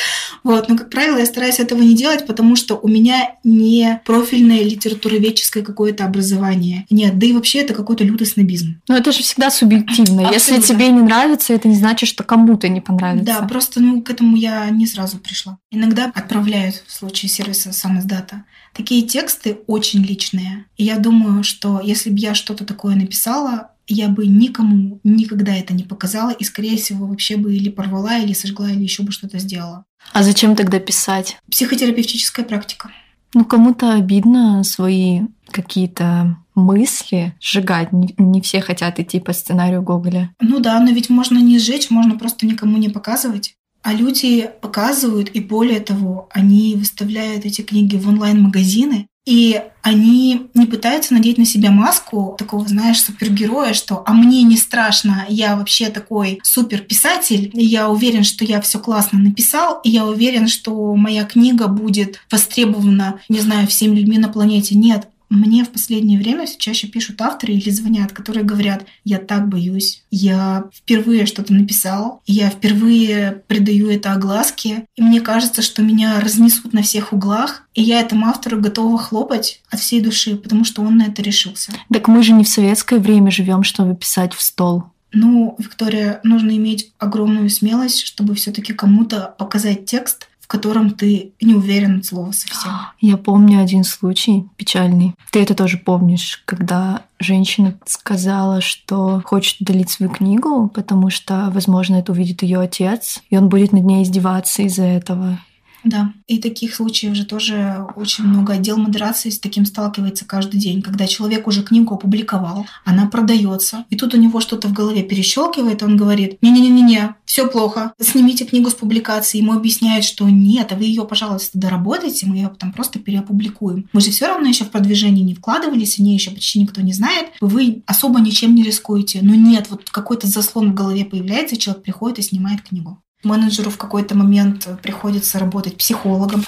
Вот, 0.41 0.69
но, 0.69 0.77
как 0.77 0.89
правило, 0.89 1.17
я 1.17 1.25
стараюсь 1.25 1.59
этого 1.59 1.81
не 1.81 1.93
делать, 1.93 2.25
потому 2.25 2.55
что 2.55 2.75
у 2.75 2.87
меня 2.87 3.35
не 3.43 3.99
профильное 4.05 4.63
литературоведческое 4.63 5.63
какое-то 5.63 6.05
образование. 6.05 6.85
Нет, 6.89 7.19
да 7.19 7.25
и 7.25 7.33
вообще 7.33 7.59
это 7.59 7.73
какой-то 7.73 8.05
лютый 8.05 8.25
снобизм. 8.25 8.79
Но 8.87 8.95
это 8.95 9.11
же 9.11 9.21
всегда 9.21 9.51
субъективно. 9.51 10.29
Абсолютно. 10.29 10.33
Если 10.33 10.61
тебе 10.61 10.87
не 10.87 11.01
нравится, 11.01 11.53
это 11.53 11.67
не 11.67 11.75
значит, 11.75 12.07
что 12.07 12.23
кому-то 12.23 12.69
не 12.69 12.79
понравится. 12.79 13.25
Да, 13.25 13.45
просто, 13.45 13.81
ну, 13.81 14.01
к 14.01 14.09
этому 14.09 14.37
я 14.37 14.69
не 14.69 14.87
сразу 14.87 15.17
пришла. 15.17 15.57
Иногда 15.71 16.09
отправляют 16.15 16.85
в 16.87 16.93
случае 16.93 17.27
сервиса 17.27 17.73
сам 17.73 17.99
издата. 17.99 18.45
Такие 18.73 19.03
тексты 19.03 19.59
очень 19.67 20.03
личные. 20.03 20.67
И 20.77 20.85
я 20.85 20.97
думаю, 20.97 21.43
что 21.43 21.81
если 21.83 22.09
бы 22.09 22.17
я 22.17 22.33
что-то 22.33 22.65
такое 22.65 22.95
написала, 22.95 23.72
я 23.87 24.07
бы 24.07 24.25
никому 24.27 24.99
никогда 25.03 25.55
это 25.55 25.73
не 25.73 25.83
показала 25.83 26.31
и, 26.31 26.43
скорее 26.43 26.77
всего, 26.77 27.07
вообще 27.07 27.37
бы 27.37 27.55
или 27.55 27.69
порвала, 27.69 28.17
или 28.17 28.33
сожгла, 28.33 28.69
или 28.69 28.83
еще 28.83 29.03
бы 29.03 29.11
что-то 29.11 29.39
сделала. 29.39 29.85
А 30.11 30.23
зачем 30.23 30.55
тогда 30.55 30.79
писать? 30.79 31.37
Психотерапевтическая 31.49 32.45
практика. 32.45 32.91
Ну, 33.33 33.45
кому-то 33.45 33.93
обидно 33.93 34.63
свои 34.63 35.21
какие-то 35.49 36.37
мысли 36.55 37.35
сжигать. 37.41 37.89
Не, 37.91 38.41
все 38.41 38.61
хотят 38.61 38.99
идти 38.99 39.19
по 39.19 39.33
сценарию 39.33 39.81
Гоголя. 39.81 40.33
Ну 40.39 40.59
да, 40.59 40.79
но 40.79 40.91
ведь 40.91 41.09
можно 41.09 41.39
не 41.39 41.59
сжечь, 41.59 41.89
можно 41.89 42.17
просто 42.17 42.45
никому 42.45 42.77
не 42.77 42.89
показывать. 42.89 43.55
А 43.81 43.93
люди 43.93 44.49
показывают, 44.61 45.29
и 45.33 45.41
более 45.41 45.81
того, 45.81 46.29
они 46.31 46.75
выставляют 46.75 47.45
эти 47.45 47.61
книги 47.61 47.97
в 47.97 48.07
онлайн-магазины, 48.07 49.07
и 49.25 49.61
они 49.81 50.47
не 50.53 50.65
пытаются 50.65 51.13
надеть 51.13 51.37
на 51.37 51.45
себя 51.45 51.71
маску 51.71 52.35
такого, 52.37 52.67
знаешь, 52.67 53.01
супергероя, 53.01 53.73
что 53.73 54.03
«а 54.05 54.13
мне 54.13 54.43
не 54.43 54.57
страшно, 54.57 55.25
я 55.29 55.55
вообще 55.55 55.89
такой 55.89 56.39
суперписатель, 56.43 57.51
я 57.53 57.89
уверен, 57.89 58.23
что 58.23 58.45
я 58.45 58.61
все 58.61 58.79
классно 58.79 59.19
написал, 59.19 59.79
и 59.83 59.89
я 59.89 60.05
уверен, 60.05 60.47
что 60.47 60.95
моя 60.95 61.23
книга 61.25 61.67
будет 61.67 62.19
востребована, 62.31 63.19
не 63.29 63.39
знаю, 63.39 63.67
всеми 63.67 63.95
людьми 63.95 64.17
на 64.17 64.29
планете». 64.29 64.75
Нет, 64.75 65.07
мне 65.33 65.63
в 65.63 65.69
последнее 65.69 66.19
время 66.19 66.45
все 66.45 66.57
чаще 66.57 66.87
пишут 66.87 67.19
авторы 67.21 67.53
или 67.53 67.69
звонят, 67.71 68.11
которые 68.11 68.43
говорят, 68.43 68.85
я 69.03 69.17
так 69.17 69.49
боюсь, 69.49 70.03
я 70.11 70.65
впервые 70.73 71.25
что-то 71.25 71.53
написал, 71.53 72.21
я 72.27 72.49
впервые 72.49 73.43
придаю 73.47 73.89
это 73.89 74.13
огласке, 74.13 74.85
и 74.95 75.01
мне 75.01 75.21
кажется, 75.21 75.61
что 75.61 75.81
меня 75.81 76.19
разнесут 76.19 76.73
на 76.73 76.83
всех 76.83 77.13
углах, 77.13 77.63
и 77.73 77.81
я 77.81 77.99
этому 77.99 78.27
автору 78.27 78.61
готова 78.61 78.97
хлопать 78.97 79.61
от 79.69 79.79
всей 79.79 80.01
души, 80.01 80.35
потому 80.35 80.63
что 80.65 80.83
он 80.83 80.97
на 80.97 81.07
это 81.07 81.23
решился. 81.23 81.71
Так 81.91 82.07
мы 82.07 82.21
же 82.21 82.33
не 82.33 82.43
в 82.43 82.49
советское 82.49 82.99
время 82.99 83.31
живем, 83.31 83.63
чтобы 83.63 83.95
писать 83.95 84.33
в 84.33 84.41
стол. 84.41 84.83
Ну, 85.13 85.55
Виктория, 85.59 86.19
нужно 86.23 86.51
иметь 86.57 86.91
огромную 86.97 87.49
смелость, 87.49 88.01
чтобы 88.01 88.33
все-таки 88.35 88.73
кому-то 88.73 89.35
показать 89.37 89.85
текст, 89.85 90.27
котором 90.53 90.91
ты 90.91 91.33
не 91.41 91.55
уверен 91.55 91.97
от 91.97 92.05
слова 92.05 92.31
совсем. 92.31 92.71
Я 93.01 93.17
помню 93.17 93.59
один 93.59 93.83
случай 93.83 94.45
печальный. 94.55 95.15
Ты 95.31 95.41
это 95.41 95.55
тоже 95.55 95.79
помнишь, 95.79 96.43
когда 96.45 97.01
женщина 97.19 97.75
сказала, 97.87 98.61
что 98.61 99.23
хочет 99.25 99.61
удалить 99.61 99.89
свою 99.89 100.11
книгу, 100.11 100.69
потому 100.69 101.09
что, 101.09 101.49
возможно, 101.51 101.95
это 101.95 102.11
увидит 102.11 102.43
ее 102.43 102.59
отец, 102.59 103.23
и 103.31 103.37
он 103.37 103.49
будет 103.49 103.71
над 103.71 103.83
ней 103.83 104.03
издеваться 104.03 104.61
из-за 104.61 104.83
этого. 104.83 105.39
Да, 105.83 106.13
и 106.27 106.39
таких 106.39 106.75
случаев 106.75 107.15
же 107.15 107.25
тоже 107.25 107.85
очень 107.95 108.23
много. 108.23 108.53
Отдел 108.53 108.77
модерации 108.77 109.29
с 109.29 109.39
таким 109.39 109.65
сталкивается 109.65 110.25
каждый 110.25 110.59
день, 110.59 110.81
когда 110.81 111.07
человек 111.07 111.47
уже 111.47 111.61
книгу 111.63 111.93
опубликовал, 111.95 112.65
она 112.85 113.07
продается, 113.07 113.85
и 113.89 113.95
тут 113.95 114.13
у 114.13 114.17
него 114.17 114.39
что-то 114.39 114.67
в 114.67 114.73
голове 114.73 115.03
перещелкивает, 115.03 115.83
он 115.83 115.97
говорит, 115.97 116.37
не-не-не-не, 116.41 117.15
все 117.25 117.47
плохо, 117.47 117.93
снимите 117.99 118.45
книгу 118.45 118.69
с 118.69 118.75
публикации. 118.75 119.39
Ему 119.39 119.53
объясняют, 119.53 120.05
что 120.05 120.27
нет, 120.29 120.71
а 120.71 120.75
вы 120.75 120.85
ее, 120.85 121.05
пожалуйста, 121.05 121.57
доработайте, 121.57 122.25
мы 122.25 122.37
ее 122.37 122.49
потом 122.49 122.71
просто 122.71 122.99
переопубликуем. 122.99 123.89
Мы 123.91 124.01
же 124.01 124.11
все 124.11 124.27
равно 124.27 124.47
еще 124.47 124.63
в 124.65 124.71
продвижение 124.71 125.25
не 125.25 125.35
вкладывались, 125.35 125.99
о 125.99 126.03
ней 126.03 126.13
еще 126.13 126.31
почти 126.31 126.59
никто 126.59 126.81
не 126.81 126.93
знает, 126.93 127.27
вы 127.41 127.83
особо 127.85 128.19
ничем 128.19 128.55
не 128.55 128.63
рискуете. 128.63 129.19
Но 129.21 129.35
нет, 129.35 129.67
вот 129.69 129.89
какой-то 129.89 130.27
заслон 130.27 130.71
в 130.71 130.75
голове 130.75 131.05
появляется, 131.05 131.57
человек 131.57 131.83
приходит 131.83 132.19
и 132.19 132.21
снимает 132.21 132.61
книгу. 132.61 132.99
Менеджеру 133.23 133.69
в 133.69 133.77
какой-то 133.77 134.15
момент 134.15 134.67
приходится 134.81 135.39
работать 135.39 135.77
психологом. 135.77 136.43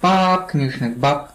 Пап, 0.00 0.50
книжных 0.50 0.96
баб. 0.96 1.32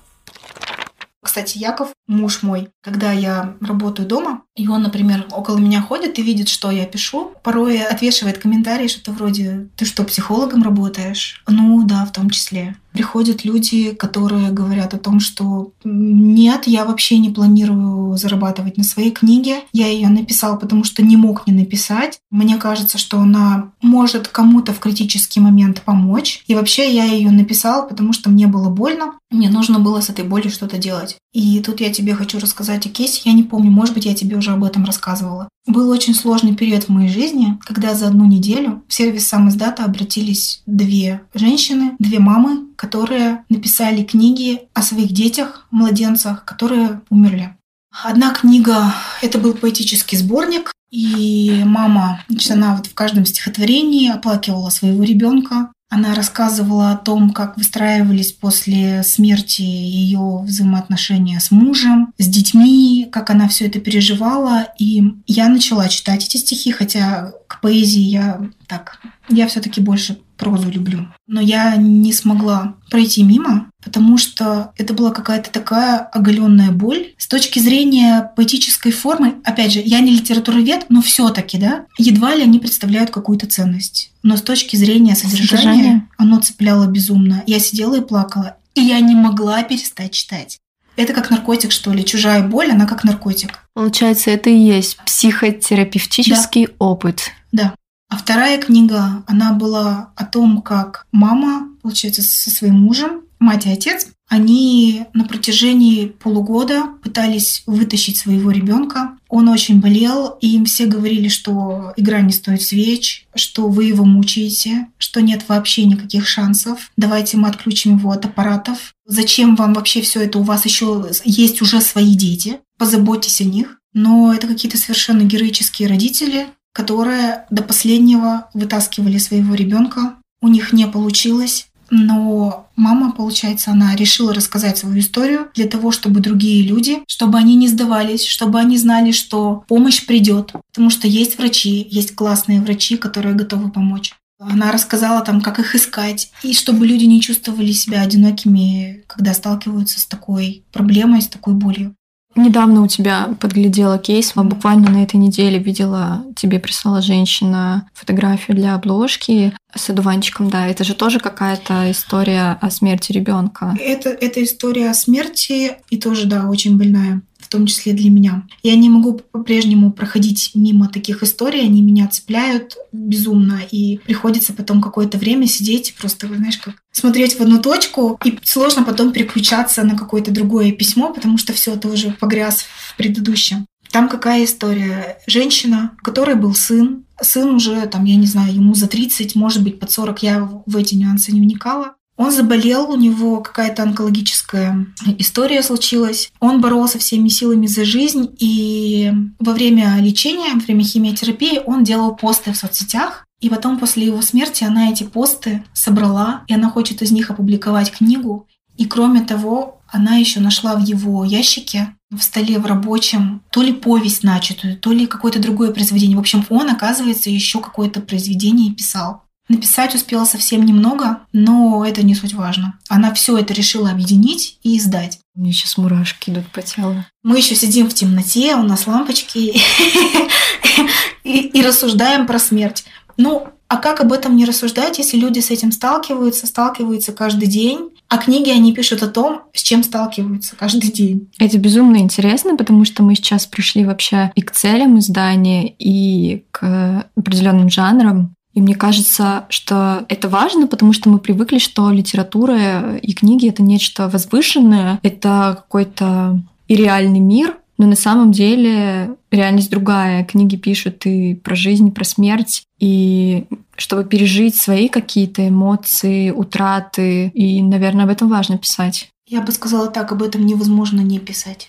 Кстати, 1.26 1.58
Яков, 1.58 1.90
муж 2.08 2.44
мой, 2.44 2.70
когда 2.82 3.12
я 3.12 3.56
работаю 3.60 4.08
дома, 4.08 4.44
и 4.56 4.68
он, 4.68 4.84
например, 4.84 5.26
около 5.32 5.58
меня 5.58 5.82
ходит 5.82 6.20
и 6.20 6.22
видит, 6.22 6.50
что 6.50 6.70
я 6.70 6.86
пишу, 6.86 7.34
порой 7.42 7.82
отвешивает 7.82 8.38
комментарии, 8.38 8.88
что-то 8.88 9.12
вроде 9.12 9.68
«Ты 9.76 9.86
что, 9.86 10.04
психологом 10.04 10.62
работаешь?» 10.62 11.44
Ну 11.48 11.84
да, 11.84 12.06
в 12.06 12.12
том 12.12 12.30
числе. 12.30 12.76
Приходят 12.96 13.44
люди, 13.44 13.92
которые 13.92 14.52
говорят 14.52 14.94
о 14.94 14.98
том, 14.98 15.20
что 15.20 15.74
нет, 15.84 16.66
я 16.66 16.86
вообще 16.86 17.18
не 17.18 17.30
планирую 17.30 18.16
зарабатывать 18.16 18.78
на 18.78 18.86
своей 18.86 19.12
книге. 19.12 19.58
Я 19.74 19.88
ее 19.88 20.08
написал, 20.08 20.58
потому 20.58 20.86
что 20.86 21.04
не 21.04 21.18
мог 21.18 21.46
не 21.46 21.52
написать. 21.52 22.20
Мне 22.32 22.56
кажется, 22.56 22.98
что 22.98 23.20
она 23.20 23.74
может 23.82 24.30
кому-то 24.30 24.72
в 24.72 24.80
критический 24.80 25.42
момент 25.42 25.82
помочь. 25.82 26.42
И 26.48 26.56
вообще 26.56 26.90
я 26.96 27.04
ее 27.04 27.32
написал, 27.32 27.86
потому 27.86 28.14
что 28.14 28.30
мне 28.30 28.48
было 28.48 28.70
больно. 28.70 29.12
Мне 29.30 29.50
нужно 29.50 29.80
было 29.80 30.00
с 30.00 30.10
этой 30.10 30.24
болью 30.24 30.50
что-то 30.50 30.78
делать. 30.78 31.18
И 31.36 31.60
тут 31.60 31.82
я 31.82 31.92
тебе 31.92 32.16
хочу 32.16 32.40
рассказать 32.40 32.86
о 32.86 32.90
кейсе. 32.90 33.24
Я 33.26 33.34
не 33.34 33.44
помню, 33.44 33.70
может 33.70 33.94
быть, 33.94 34.06
я 34.06 34.16
тебе 34.16 34.38
уже 34.38 34.52
об 34.52 34.64
этом 34.64 34.86
рассказывала. 34.86 35.50
Был 35.68 35.90
очень 35.90 36.16
сложный 36.16 36.56
период 36.56 36.86
в 36.86 36.90
моей 36.90 37.10
жизни, 37.10 37.60
когда 37.66 37.94
за 37.94 38.08
одну 38.08 38.24
неделю 38.26 38.86
в 38.88 38.94
сервис 38.94 39.28
сам 39.28 39.50
издата 39.50 39.84
обратились 39.84 40.64
две 40.66 41.24
женщины, 41.34 41.98
две 42.00 42.20
мамы, 42.20 42.68
которые 42.78 43.44
написали 43.50 44.04
книги 44.04 44.62
о 44.74 44.82
своих 44.82 45.12
детях, 45.12 45.68
младенцах, 45.72 46.46
которые 46.46 47.02
умерли. 47.10 47.58
Одна 47.92 48.34
книга— 48.34 48.94
это 49.22 49.38
был 49.38 49.56
поэтический 49.56 50.16
сборник, 50.16 50.72
и 50.90 51.64
мама, 51.66 52.22
значит, 52.30 52.52
она 52.52 52.78
вот 52.78 52.88
в 52.88 52.94
каждом 52.94 53.26
стихотворении 53.26 54.10
оплакивала 54.10 54.70
своего 54.70 55.04
ребенка, 55.04 55.74
она 55.96 56.14
рассказывала 56.14 56.92
о 56.92 56.98
том, 56.98 57.30
как 57.30 57.56
выстраивались 57.56 58.34
после 58.34 59.02
смерти 59.04 59.62
ее 59.62 60.40
взаимоотношения 60.44 61.40
с 61.40 61.52
мужем, 61.52 62.14
с 62.18 62.28
детьми, 62.28 63.08
как 63.10 63.30
она 63.30 63.48
все 63.48 63.68
это 63.68 63.80
переживала. 63.80 64.68
И 64.78 65.02
я 65.26 65.48
начала 65.48 65.88
читать 65.88 66.26
эти 66.26 66.36
стихи, 66.36 66.72
хотя 66.72 67.32
к 67.48 67.62
поэзии 67.62 68.02
я 68.02 68.42
так, 68.68 69.00
я 69.30 69.48
все-таки 69.48 69.82
больше 69.82 70.18
прозу 70.38 70.70
люблю. 70.70 71.08
Но 71.28 71.42
я 71.42 71.76
не 71.76 72.14
смогла 72.14 72.76
пройти 72.90 73.24
мимо, 73.24 73.72
потому 73.84 74.18
что 74.18 74.74
это 74.78 74.94
была 74.94 75.12
какая-то 75.12 75.50
такая 75.50 76.00
оголенная 76.00 76.72
боль. 76.72 77.14
С 77.18 77.28
точки 77.28 77.60
зрения 77.60 78.32
поэтической 78.36 78.92
формы, 78.92 79.36
опять 79.44 79.74
же, 79.74 79.82
я 79.84 80.00
не 80.02 80.12
литературовед, 80.12 80.88
но 80.90 81.02
все-таки, 81.02 81.58
да, 81.58 81.86
едва 81.98 82.36
ли 82.36 82.44
они 82.44 82.60
представляют 82.60 83.12
какую-то 83.12 83.48
ценность. 83.48 84.12
Но 84.24 84.38
с 84.38 84.42
точки 84.42 84.76
зрения 84.76 85.16
содержания, 85.16 85.48
содержание. 85.48 86.08
оно 86.18 86.40
цепляло 86.42 86.86
безумно. 86.88 87.44
Я 87.48 87.60
сидела 87.60 87.96
и 87.96 88.02
плакала, 88.02 88.58
и 88.74 88.82
я 88.82 89.00
не 89.00 89.16
могла 89.16 89.64
перестать 89.64 90.12
читать. 90.12 90.60
Это 90.98 91.14
как 91.14 91.30
наркотик, 91.30 91.72
что 91.72 91.92
ли. 91.92 92.06
Чужая 92.06 92.42
боль, 92.42 92.72
она 92.72 92.86
как 92.86 93.04
наркотик. 93.04 93.60
Получается, 93.74 94.32
это 94.32 94.50
и 94.50 94.58
есть 94.58 94.98
психотерапевтический 95.06 96.68
да. 96.68 96.74
опыт. 96.80 97.32
Да. 97.52 97.76
А 98.10 98.18
вторая 98.18 98.60
книга, 98.60 99.24
она 99.28 99.54
была 99.54 100.12
о 100.16 100.26
том, 100.26 100.62
как 100.62 101.06
мама, 101.12 101.70
получается, 101.82 102.22
со 102.22 102.50
своим 102.50 102.76
мужем, 102.76 103.22
мать 103.40 103.66
и 103.66 103.70
отец, 103.70 104.08
они 104.28 105.06
на 105.14 105.26
протяжении 105.26 106.08
полугода 106.08 106.88
пытались 107.04 107.62
вытащить 107.68 108.18
своего 108.18 108.50
ребенка. 108.50 109.18
Он 109.30 109.50
очень 109.50 109.80
болел, 109.82 110.38
и 110.42 110.56
им 110.56 110.66
все 110.66 110.88
говорили, 110.88 111.28
что 111.28 111.94
игра 111.96 112.22
не 112.22 112.32
стоит 112.32 112.62
свеч, 112.64 113.28
что 113.36 113.68
вы 113.68 113.86
его 113.86 114.04
мучаете, 114.04 114.88
что 114.98 115.22
нет 115.22 115.44
вообще 115.48 115.86
никаких 115.86 116.28
шансов. 116.28 116.92
Давайте 116.98 117.38
мы 117.38 117.50
отключим 117.50 117.98
его 117.98 118.12
от 118.12 118.26
аппаратов. 118.26 118.94
Зачем 119.06 119.56
вам 119.56 119.74
вообще 119.74 120.02
все 120.02 120.22
это? 120.22 120.40
У 120.40 120.44
вас 120.44 120.66
еще 120.66 121.08
есть 121.24 121.62
уже 121.62 121.80
свои 121.82 122.16
дети. 122.16 122.60
Позаботьтесь 122.80 123.42
о 123.42 123.46
них. 123.46 123.80
Но 123.94 124.34
это 124.34 124.48
какие-то 124.48 124.78
совершенно 124.78 125.22
героические 125.22 125.88
родители, 125.88 126.48
которые 126.76 127.46
до 127.50 127.64
последнего 127.64 128.50
вытаскивали 128.54 129.18
своего 129.18 129.56
ребенка. 129.56 130.16
У 130.42 130.50
них 130.50 130.74
не 130.74 130.86
получилось. 130.88 131.68
Но 131.90 132.68
мама, 132.76 133.14
получается, 133.14 133.72
она 133.72 133.96
решила 133.96 134.34
рассказать 134.34 134.78
свою 134.78 135.00
историю 135.00 135.48
для 135.56 135.68
того, 135.68 135.92
чтобы 135.92 136.20
другие 136.20 136.68
люди, 136.68 137.02
чтобы 137.08 137.38
они 137.38 137.56
не 137.56 137.70
сдавались, 137.70 138.26
чтобы 138.26 138.60
они 138.60 138.78
знали, 138.78 139.12
что 139.12 139.64
помощь 139.70 140.06
придет. 140.06 140.52
Потому 140.74 140.90
что 140.90 141.08
есть 141.08 141.38
врачи, 141.38 141.88
есть 141.90 142.14
классные 142.14 142.60
врачи, 142.60 142.98
которые 142.98 143.36
готовы 143.36 143.72
помочь. 143.72 144.14
Она 144.38 144.74
рассказала 144.74 145.22
там, 145.22 145.40
как 145.40 145.60
их 145.60 145.76
искать, 145.76 146.30
и 146.44 146.54
чтобы 146.54 146.86
люди 146.86 147.06
не 147.06 147.22
чувствовали 147.22 147.72
себя 147.72 148.02
одинокими, 148.02 149.06
когда 149.08 149.34
сталкиваются 149.34 150.02
с 150.02 150.06
такой 150.06 150.66
проблемой, 150.74 151.22
с 151.22 151.28
такой 151.28 151.54
болью. 151.54 151.96
Недавно 152.36 152.82
у 152.82 152.88
тебя 152.88 153.30
подглядела 153.40 153.98
кейс, 153.98 154.34
буквально 154.36 154.92
на 154.92 155.04
этой 155.04 155.16
неделе 155.16 155.58
видела, 155.58 156.26
тебе 156.36 156.60
прислала 156.60 157.02
женщина 157.02 157.90
фотографию 157.94 158.58
для 158.58 158.76
обложки 158.76 159.54
с 159.74 159.90
одуванчиком, 159.90 160.50
да, 160.50 160.68
это 160.68 160.84
же 160.84 160.96
тоже 160.96 161.20
какая-то 161.20 161.90
история 161.92 162.58
о 162.60 162.70
смерти 162.70 163.14
ребенка. 163.14 163.76
Это, 163.80 164.10
это 164.10 164.44
история 164.44 164.90
о 164.90 164.94
смерти 164.94 165.78
и 165.90 165.98
тоже, 165.98 166.28
да, 166.28 166.50
очень 166.50 166.78
больная 166.78 167.22
в 167.46 167.48
том 167.48 167.68
числе 167.68 167.94
для 167.94 168.10
меня. 168.10 168.48
Я 168.64 168.76
не 168.76 168.90
могу 168.90 169.14
по-прежнему 169.14 169.92
проходить 169.92 170.50
мимо 170.56 170.88
таких 170.88 171.22
историй, 171.22 171.62
они 171.62 171.84
меня 171.84 172.08
цепляют 172.08 172.76
безумно, 172.92 173.62
и 173.70 173.98
приходится 173.98 174.52
потом 174.52 174.82
какое-то 174.82 175.20
время 175.20 175.46
сидеть 175.46 175.90
и 175.90 175.94
просто, 175.94 176.28
знаешь, 176.28 176.58
как 176.58 176.74
смотреть 176.92 177.36
в 177.36 177.42
одну 177.42 177.62
точку, 177.62 178.20
и 178.26 178.40
сложно 178.44 178.84
потом 178.84 179.12
переключаться 179.12 179.84
на 179.84 179.96
какое-то 179.96 180.32
другое 180.32 180.72
письмо, 180.72 181.14
потому 181.14 181.38
что 181.38 181.54
все 181.54 181.74
это 181.74 181.88
уже 181.88 182.12
погряз 182.20 182.64
в 182.64 182.98
предыдущем. 182.98 183.68
Там 183.92 184.10
какая 184.10 184.44
история? 184.44 185.20
Женщина, 185.28 185.92
у 186.02 186.04
которой 186.04 186.36
был 186.36 186.56
сын, 186.56 187.06
сын 187.22 187.54
уже, 187.54 187.86
там, 187.86 188.06
я 188.06 188.16
не 188.16 188.28
знаю, 188.28 188.54
ему 188.54 188.74
за 188.74 188.88
30, 188.88 189.36
может 189.36 189.64
быть, 189.64 189.80
под 189.80 189.92
40, 189.92 190.24
я 190.24 190.50
в 190.66 190.76
эти 190.76 190.96
нюансы 190.96 191.32
не 191.32 191.42
вникала. 191.42 191.95
Он 192.18 192.32
заболел, 192.32 192.90
у 192.90 192.96
него 192.96 193.42
какая-то 193.42 193.84
онкологическая 193.84 194.88
история 195.18 195.62
случилась. 195.62 196.32
Он 196.40 196.62
боролся 196.62 196.98
всеми 196.98 197.28
силами 197.28 197.68
за 197.68 197.84
жизнь, 197.84 198.34
и 198.40 199.12
во 199.40 199.54
время 199.54 199.98
лечения, 200.00 200.54
во 200.54 200.60
время 200.60 200.84
химиотерапии 200.84 201.62
он 201.66 201.84
делал 201.84 202.16
посты 202.16 202.54
в 202.54 202.58
соцсетях. 202.58 203.26
И 203.42 203.50
потом 203.50 203.78
после 203.78 204.06
его 204.06 204.22
смерти 204.22 204.64
она 204.64 204.90
эти 204.90 205.04
посты 205.04 205.64
собрала, 205.74 206.44
и 206.48 206.54
она 206.54 206.70
хочет 206.70 207.02
из 207.02 207.12
них 207.12 207.30
опубликовать 207.30 207.92
книгу. 207.92 208.48
И 208.78 208.86
кроме 208.86 209.22
того, 209.22 209.82
она 209.88 210.16
еще 210.16 210.40
нашла 210.40 210.76
в 210.76 210.84
его 210.84 211.24
ящике 211.26 211.96
в 212.12 212.22
столе 212.22 212.60
в 212.60 212.66
рабочем 212.66 213.42
то 213.50 213.62
ли 213.62 213.74
повесть 213.74 214.24
начатую, 214.24 214.78
то 214.78 214.92
ли 214.92 215.06
какое-то 215.06 215.40
другое 215.40 215.72
произведение. 215.72 216.18
В 216.18 216.22
общем, 216.22 216.46
он, 216.50 216.70
оказывается, 216.70 217.30
еще 217.30 217.60
какое-то 217.60 218.02
произведение 218.02 218.74
писал. 218.74 219.24
Написать 219.48 219.94
успела 219.94 220.26
совсем 220.26 220.66
немного, 220.66 221.20
но 221.32 221.86
это 221.86 222.04
не 222.04 222.16
суть 222.16 222.34
важно. 222.34 222.80
Она 222.90 223.14
все 223.14 223.38
это 223.38 223.54
решила 223.54 223.92
объединить 223.92 224.58
и 224.64 224.78
издать. 224.78 225.20
Мне 225.36 225.52
сейчас 225.52 225.78
мурашки 225.78 226.32
идут 226.32 226.48
по 226.48 226.62
телу. 226.62 227.04
Мы 227.24 227.38
еще 227.38 227.56
сидим 227.56 227.88
в 227.88 227.94
темноте, 227.94 228.56
у 228.56 228.64
нас 228.64 228.88
лампочки 228.88 229.54
и, 231.24 231.62
рассуждаем 231.62 232.26
про 232.26 232.40
смерть. 232.40 232.86
Ну, 233.18 233.48
а 233.68 233.78
как 233.78 234.02
об 234.02 234.14
этом 234.14 234.36
не 234.36 234.46
рассуждать, 234.46 234.98
если 234.98 235.18
люди 235.18 235.40
с 235.40 235.52
этим 235.52 235.72
сталкиваются, 235.72 236.48
сталкиваются 236.48 237.14
каждый 237.14 237.48
день? 237.48 237.92
А 238.08 238.18
книги 238.18 238.50
они 238.52 238.74
пишут 238.74 239.02
о 239.02 239.08
том, 239.08 239.42
с 239.54 239.64
чем 239.64 239.84
сталкиваются 239.84 240.56
каждый 240.56 240.92
день. 240.92 241.32
Это 241.40 241.58
безумно 241.58 241.98
интересно, 241.98 242.56
потому 242.56 242.86
что 242.86 243.02
мы 243.02 243.16
сейчас 243.16 243.48
пришли 243.48 243.84
вообще 243.84 244.32
и 244.36 244.42
к 244.42 244.52
целям 244.52 245.00
издания, 245.00 245.68
и 245.68 246.46
к 246.52 247.10
определенным 247.16 247.70
жанрам. 247.70 248.35
И 248.56 248.62
мне 248.62 248.74
кажется, 248.74 249.46
что 249.50 250.06
это 250.08 250.30
важно, 250.30 250.66
потому 250.66 250.94
что 250.94 251.10
мы 251.10 251.20
привыкли, 251.20 251.60
что 251.60 251.92
литература 251.92 252.96
и 252.96 253.14
книги— 253.14 253.48
это 253.50 253.62
нечто 253.62 254.08
возвышенное, 254.08 255.00
это 255.04 255.56
какой-то 255.58 256.40
и 256.68 256.76
реальный 256.76 257.20
мир, 257.20 257.58
но 257.78 257.86
на 257.86 257.98
самом 257.98 258.32
деле 258.32 259.16
реальность 259.30 259.70
другая. 259.70 260.24
Книги 260.24 260.56
пишут 260.56 261.06
и 261.06 261.36
про 261.36 261.56
жизнь, 261.56 261.90
и 261.90 261.92
про 261.92 262.06
смерть. 262.06 262.64
И 262.80 263.46
чтобы 263.76 264.06
пережить 264.06 264.56
свои 264.56 264.88
какие-то 264.88 265.48
эмоции, 265.48 266.32
утраты. 266.32 267.28
И, 267.34 267.62
наверное, 267.62 268.06
об 268.06 268.12
этом 268.12 268.30
важно 268.30 268.58
писать. 268.58 269.10
Я 269.28 269.42
бы 269.42 269.52
сказала 269.52 269.88
так, 269.88 270.14
об 270.14 270.24
этом 270.24 270.46
невозможно 270.46 271.02
не 271.02 271.20
писать. 271.20 271.68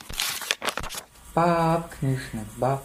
Баб, 1.34 1.90
книжный, 1.98 2.42
баб. 2.56 2.84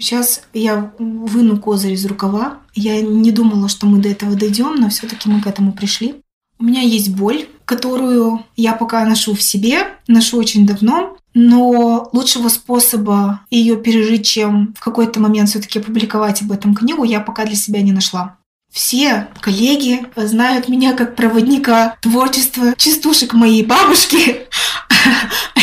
Сейчас 0.00 0.42
я 0.54 0.92
выну 0.98 1.58
козырь 1.58 1.92
из 1.92 2.06
рукава. 2.06 2.60
Я 2.74 3.02
не 3.02 3.30
думала, 3.32 3.68
что 3.68 3.84
мы 3.84 3.98
до 3.98 4.08
этого 4.08 4.34
дойдем, 4.34 4.76
но 4.76 4.88
все-таки 4.88 5.28
мы 5.28 5.42
к 5.42 5.46
этому 5.46 5.72
пришли. 5.72 6.14
У 6.58 6.64
меня 6.64 6.80
есть 6.80 7.14
боль, 7.14 7.46
которую 7.66 8.42
я 8.56 8.72
пока 8.72 9.04
ношу 9.04 9.34
в 9.34 9.42
себе, 9.42 9.88
ношу 10.08 10.38
очень 10.38 10.66
давно, 10.66 11.18
но 11.34 12.08
лучшего 12.14 12.48
способа 12.48 13.42
ее 13.50 13.76
пережить, 13.76 14.26
чем 14.26 14.74
в 14.74 14.80
какой-то 14.80 15.20
момент 15.20 15.50
все-таки 15.50 15.78
опубликовать 15.78 16.40
об 16.40 16.52
этом 16.52 16.74
книгу, 16.74 17.04
я 17.04 17.20
пока 17.20 17.44
для 17.44 17.54
себя 17.54 17.82
не 17.82 17.92
нашла. 17.92 18.38
Все 18.72 19.28
коллеги 19.40 20.06
знают 20.16 20.68
меня 20.68 20.94
как 20.94 21.14
проводника 21.14 21.96
творчества 22.00 22.74
частушек 22.76 23.34
моей 23.34 23.64
бабушки. 23.66 24.46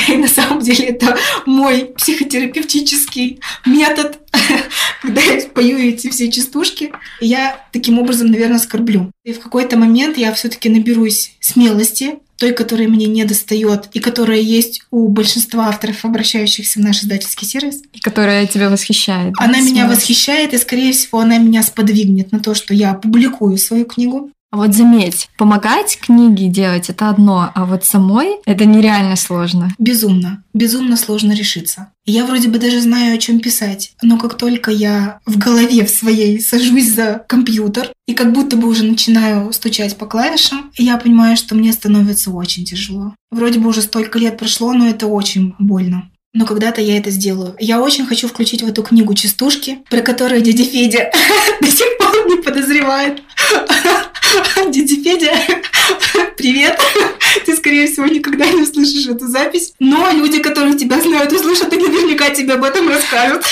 И 0.14 0.18
на 0.18 0.28
самом 0.28 0.62
деле 0.62 0.86
это 0.86 1.18
мой 1.46 1.94
психотерапевтический 1.98 3.40
метод, 3.66 4.20
когда 5.02 5.22
я 5.22 5.42
пою 5.54 5.78
эти 5.78 6.10
все 6.10 6.32
частушки. 6.32 6.92
Я 7.20 7.66
таким 7.72 8.00
образом, 8.00 8.28
наверное, 8.28 8.60
скорблю. 8.60 9.12
И 9.24 9.34
в 9.34 9.40
какой-то 9.40 9.78
момент 9.78 10.18
я 10.18 10.34
все-таки 10.34 10.70
наберусь 10.70 11.36
смелости 11.40 12.20
той, 12.38 12.54
которая 12.54 12.88
мне 12.88 13.08
не 13.08 13.26
достает, 13.26 13.90
и 13.94 14.00
которая 14.00 14.40
есть 14.40 14.84
у 14.92 15.08
большинства 15.08 15.70
авторов, 15.70 16.06
обращающихся 16.06 16.80
в 16.80 16.84
наш 16.84 17.02
издательский 17.02 17.48
сервис. 17.48 17.82
И 17.94 18.00
которая 18.00 18.46
тебя 18.46 18.70
восхищает. 18.70 19.34
Она 19.38 19.56
смелость. 19.56 19.72
меня 19.72 19.88
восхищает, 19.88 20.54
и, 20.54 20.58
скорее 20.58 20.94
всего, 20.94 21.20
она 21.20 21.40
меня 21.40 21.64
сподвигнет 21.64 22.32
на 22.32 22.40
то, 22.40 22.54
что 22.54 22.74
я 22.76 22.94
публикую 22.94 23.58
свою 23.58 23.86
книгу. 23.86 24.32
А 24.50 24.58
вот 24.58 24.74
заметь, 24.74 25.28
помогать 25.38 26.00
книги 26.00 26.46
делать 26.46 26.90
это 26.90 27.10
одно, 27.10 27.52
а 27.54 27.66
вот 27.66 27.84
самой 27.84 28.38
это 28.46 28.64
нереально 28.64 29.18
сложно. 29.18 29.76
Безумно. 29.78 30.44
Безумно 30.54 30.96
сложно 30.96 31.34
решиться. 31.34 31.92
Я 32.06 32.26
вроде 32.26 32.48
бы 32.48 32.58
даже 32.58 32.80
знаю, 32.80 33.16
о 33.16 33.18
чем 33.18 33.42
писать, 33.42 33.92
но 34.02 34.18
как 34.18 34.36
только 34.36 34.72
я 34.72 35.20
в 35.26 35.38
голове 35.38 35.86
в 35.86 35.90
своей 35.90 36.40
сажусь 36.40 36.94
за 36.94 37.26
компьютер 37.28 37.92
и 38.08 38.14
как 38.14 38.32
будто 38.32 38.56
бы 38.56 38.70
уже 38.70 38.86
начинаю 38.86 39.52
стучать 39.52 39.98
по 39.98 40.06
клавишам, 40.06 40.72
я 40.78 40.96
понимаю, 40.98 41.36
что 41.36 41.54
мне 41.54 41.74
становится 41.74 42.32
очень 42.32 42.64
тяжело. 42.64 43.14
Вроде 43.32 43.60
бы 43.60 43.68
уже 43.68 43.82
столько 43.82 44.18
лет 44.18 44.38
прошло, 44.38 44.72
но 44.72 44.88
это 44.88 45.08
очень 45.08 45.56
больно 45.60 46.10
но 46.38 46.46
когда-то 46.46 46.82
я 46.82 46.98
это 46.98 47.10
сделаю. 47.10 47.56
Я 47.60 47.82
очень 47.82 48.06
хочу 48.06 48.28
включить 48.28 48.62
в 48.62 48.68
эту 48.68 48.84
книгу 48.84 49.14
частушки, 49.16 49.80
про 49.90 50.02
которые 50.02 50.42
дядя 50.42 50.64
Федя 50.64 51.12
до 51.62 51.68
сих 51.68 51.98
пор 51.98 52.28
не 52.28 52.36
подозревает. 52.36 53.24
Дядя 54.72 54.96
Федя, 54.96 55.32
привет! 56.38 56.80
Ты, 57.46 57.56
скорее 57.56 57.88
всего, 57.88 58.06
никогда 58.08 58.46
не 58.46 58.62
услышишь 58.62 59.08
эту 59.08 59.28
запись. 59.28 59.74
Но 59.80 60.12
люди, 60.12 60.40
которые 60.40 60.76
тебя 60.76 61.00
знают, 61.02 61.32
услышат 61.32 61.72
и 61.74 61.78
наверняка 61.78 62.30
тебе 62.30 62.54
об 62.54 62.64
этом 62.64 62.90
расскажут. 62.90 63.44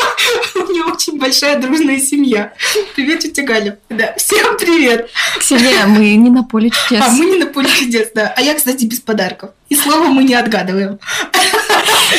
У 0.54 0.58
меня 0.60 0.86
очень 0.86 1.18
большая 1.18 1.60
дружная 1.60 2.00
семья. 2.00 2.52
Привет, 2.94 3.20
тетя 3.20 3.42
Галя. 3.42 3.78
Да, 3.88 4.14
всем 4.16 4.56
привет. 4.56 5.10
Ксения, 5.38 5.86
мы 5.86 6.14
не 6.16 6.30
на 6.30 6.42
поле 6.42 6.70
чудес. 6.70 7.04
А, 7.06 7.10
мы 7.10 7.26
не 7.26 7.38
на 7.38 7.46
поле 7.46 7.68
чудес, 7.68 8.10
да. 8.14 8.32
А 8.36 8.42
я, 8.42 8.54
кстати, 8.54 8.84
без 8.84 9.00
подарков. 9.00 9.50
И 9.68 9.76
слова 9.76 10.06
мы 10.06 10.24
не 10.24 10.34
отгадываем. 10.34 10.98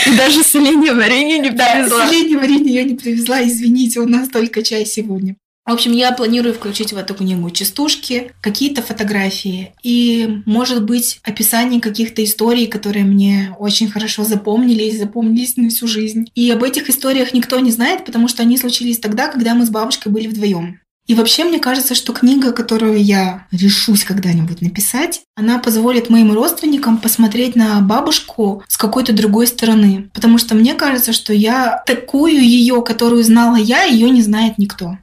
И 0.06 0.12
даже 0.12 0.44
соленье 0.44 0.94
варенье 0.94 1.40
не 1.40 1.50
привезла. 1.50 2.00
Да, 2.00 2.08
соленье 2.08 2.38
варенье 2.38 2.74
я 2.74 2.84
не 2.84 2.96
привезла, 2.96 3.44
извините, 3.44 4.00
у 4.00 4.08
нас 4.08 4.30
только 4.30 4.64
чай 4.64 4.86
сегодня. 4.86 5.36
В 5.68 5.72
общем, 5.74 5.92
я 5.92 6.14
планирую 6.14 6.54
включить 6.54 6.94
в 6.94 6.98
эту 6.98 7.14
книгу 7.14 7.50
частушки, 7.50 8.32
какие-то 8.40 8.82
фотографии 8.82 9.74
и, 9.84 10.42
может 10.46 10.86
быть, 10.86 11.20
описание 11.24 11.82
каких-то 11.82 12.24
историй, 12.24 12.68
которые 12.68 13.04
мне 13.04 13.54
очень 13.60 13.90
хорошо 13.90 14.24
запомнились, 14.24 14.98
запомнились 14.98 15.58
на 15.58 15.68
всю 15.68 15.86
жизнь. 15.88 16.30
И 16.36 16.50
об 16.52 16.64
этих 16.64 16.90
историях 16.90 17.34
никто 17.34 17.60
не 17.60 17.72
знает, 17.72 18.06
потому 18.06 18.30
что 18.30 18.44
они 18.44 18.58
случились 18.58 19.00
тогда, 19.00 19.28
когда 19.28 19.56
мы 19.56 19.66
с 19.66 19.70
бабушкой 19.70 20.10
были 20.10 20.28
вдвоем. 20.28 20.80
И 21.06 21.16
вообще 21.16 21.44
мне 21.44 21.60
кажется, 21.60 21.96
что 21.96 22.14
книга, 22.14 22.54
которую 22.54 23.04
я 23.04 23.46
решусь 23.52 24.06
когда-нибудь 24.06 24.62
написать, 24.62 25.22
она 25.36 25.60
позволит 25.60 26.10
моим 26.10 26.34
родственникам 26.34 26.98
посмотреть 26.98 27.58
на 27.58 27.82
бабушку 27.82 28.64
с 28.70 28.78
какой-то 28.78 29.12
другой 29.12 29.48
стороны. 29.48 30.10
Потому 30.14 30.38
что 30.38 30.56
мне 30.56 30.76
кажется, 30.76 31.12
что 31.12 31.34
я 31.34 31.84
такую 31.86 32.42
ее, 32.42 32.82
которую 32.84 33.24
знала 33.26 33.58
я, 33.58 33.84
ее 33.84 34.10
не 34.10 34.22
знает 34.22 34.58
никто. 34.58 34.98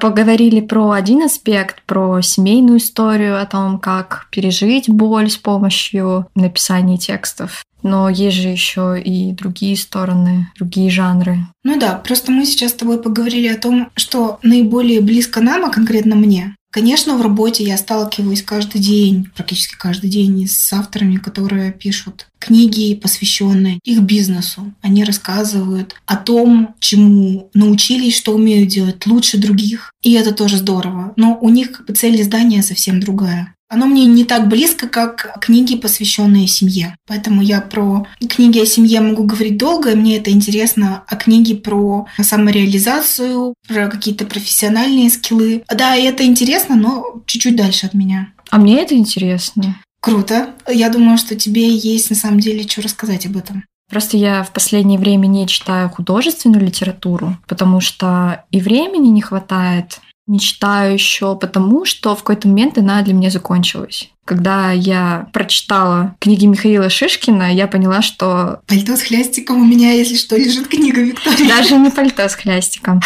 Поговорили 0.00 0.60
про 0.60 0.92
один 0.92 1.22
аспект, 1.22 1.82
про 1.82 2.20
семейную 2.22 2.78
историю, 2.78 3.40
о 3.40 3.46
том, 3.46 3.78
как 3.78 4.28
пережить 4.30 4.88
боль 4.88 5.30
с 5.30 5.36
помощью 5.36 6.26
написания 6.34 6.96
текстов. 6.96 7.64
Но 7.82 8.08
есть 8.08 8.36
же 8.36 8.48
еще 8.48 9.00
и 9.00 9.32
другие 9.32 9.76
стороны, 9.76 10.48
другие 10.56 10.90
жанры. 10.90 11.38
Ну 11.64 11.78
да, 11.78 11.94
просто 11.94 12.32
мы 12.32 12.44
сейчас 12.44 12.72
с 12.72 12.74
тобой 12.74 13.00
поговорили 13.00 13.48
о 13.48 13.58
том, 13.58 13.90
что 13.94 14.38
наиболее 14.42 15.00
близко 15.00 15.40
нам, 15.40 15.64
а 15.64 15.70
конкретно 15.70 16.16
мне. 16.16 16.56
Конечно, 16.70 17.16
в 17.16 17.22
работе 17.22 17.64
я 17.64 17.78
сталкиваюсь 17.78 18.42
каждый 18.42 18.80
день, 18.80 19.28
практически 19.34 19.74
каждый 19.76 20.10
день 20.10 20.46
с 20.46 20.70
авторами, 20.72 21.16
которые 21.16 21.72
пишут 21.72 22.26
книги, 22.38 22.94
посвященные 22.94 23.80
их 23.84 24.02
бизнесу. 24.02 24.74
Они 24.82 25.02
рассказывают 25.02 25.94
о 26.04 26.16
том, 26.16 26.74
чему 26.78 27.50
научились, 27.54 28.16
что 28.16 28.34
умеют 28.34 28.68
делать 28.68 29.06
лучше 29.06 29.38
других. 29.38 29.92
И 30.02 30.12
это 30.12 30.32
тоже 30.32 30.58
здорово. 30.58 31.14
Но 31.16 31.38
у 31.40 31.48
них 31.48 31.82
цель 31.94 32.20
издания 32.20 32.62
совсем 32.62 33.00
другая. 33.00 33.54
Оно 33.68 33.86
мне 33.86 34.06
не 34.06 34.24
так 34.24 34.48
близко, 34.48 34.88
как 34.88 35.38
книги, 35.40 35.76
посвященные 35.76 36.46
семье. 36.46 36.96
Поэтому 37.06 37.42
я 37.42 37.60
про 37.60 38.06
книги 38.28 38.58
о 38.60 38.66
семье 38.66 39.00
могу 39.00 39.24
говорить 39.24 39.58
долго, 39.58 39.90
и 39.90 39.94
мне 39.94 40.16
это 40.16 40.30
интересно, 40.30 41.04
а 41.06 41.16
книги 41.16 41.54
про 41.54 42.06
самореализацию, 42.20 43.54
про 43.66 43.88
какие-то 43.88 44.24
профессиональные 44.24 45.10
скиллы. 45.10 45.62
Да, 45.68 45.96
это 45.96 46.24
интересно, 46.24 46.76
но 46.76 47.22
чуть-чуть 47.26 47.56
дальше 47.56 47.86
от 47.86 47.94
меня. 47.94 48.32
А 48.50 48.58
мне 48.58 48.80
это 48.80 48.94
интересно. 48.94 49.76
Круто. 50.00 50.50
Я 50.66 50.88
думаю, 50.88 51.18
что 51.18 51.34
тебе 51.34 51.68
есть 51.68 52.08
на 52.10 52.16
самом 52.16 52.40
деле 52.40 52.66
что 52.66 52.82
рассказать 52.82 53.26
об 53.26 53.36
этом. 53.36 53.64
Просто 53.90 54.16
я 54.16 54.42
в 54.42 54.52
последнее 54.52 54.98
время 54.98 55.26
не 55.26 55.46
читаю 55.46 55.88
художественную 55.88 56.64
литературу, 56.64 57.36
потому 57.46 57.80
что 57.80 58.44
и 58.50 58.60
времени 58.60 59.08
не 59.08 59.22
хватает, 59.22 60.00
Не 60.28 60.38
читаю 60.38 60.92
еще 60.92 61.36
потому, 61.36 61.86
что 61.86 62.14
в 62.14 62.18
какой-то 62.18 62.48
момент 62.48 62.76
она 62.76 63.00
для 63.00 63.14
меня 63.14 63.30
закончилась. 63.30 64.10
Когда 64.26 64.72
я 64.72 65.26
прочитала 65.32 66.16
книги 66.20 66.44
Михаила 66.44 66.90
Шишкина, 66.90 67.54
я 67.54 67.66
поняла, 67.66 68.02
что... 68.02 68.60
Пальто 68.66 68.94
с 68.98 69.02
хлястиком 69.02 69.62
у 69.62 69.64
меня, 69.64 69.92
если 69.92 70.16
что, 70.16 70.36
лежит 70.36 70.68
книга 70.68 71.00
Виктории. 71.00 71.48
Даже 71.48 71.76
не 71.76 71.90
пальто 71.90 72.28
с 72.28 72.34
хлястиком, 72.34 73.00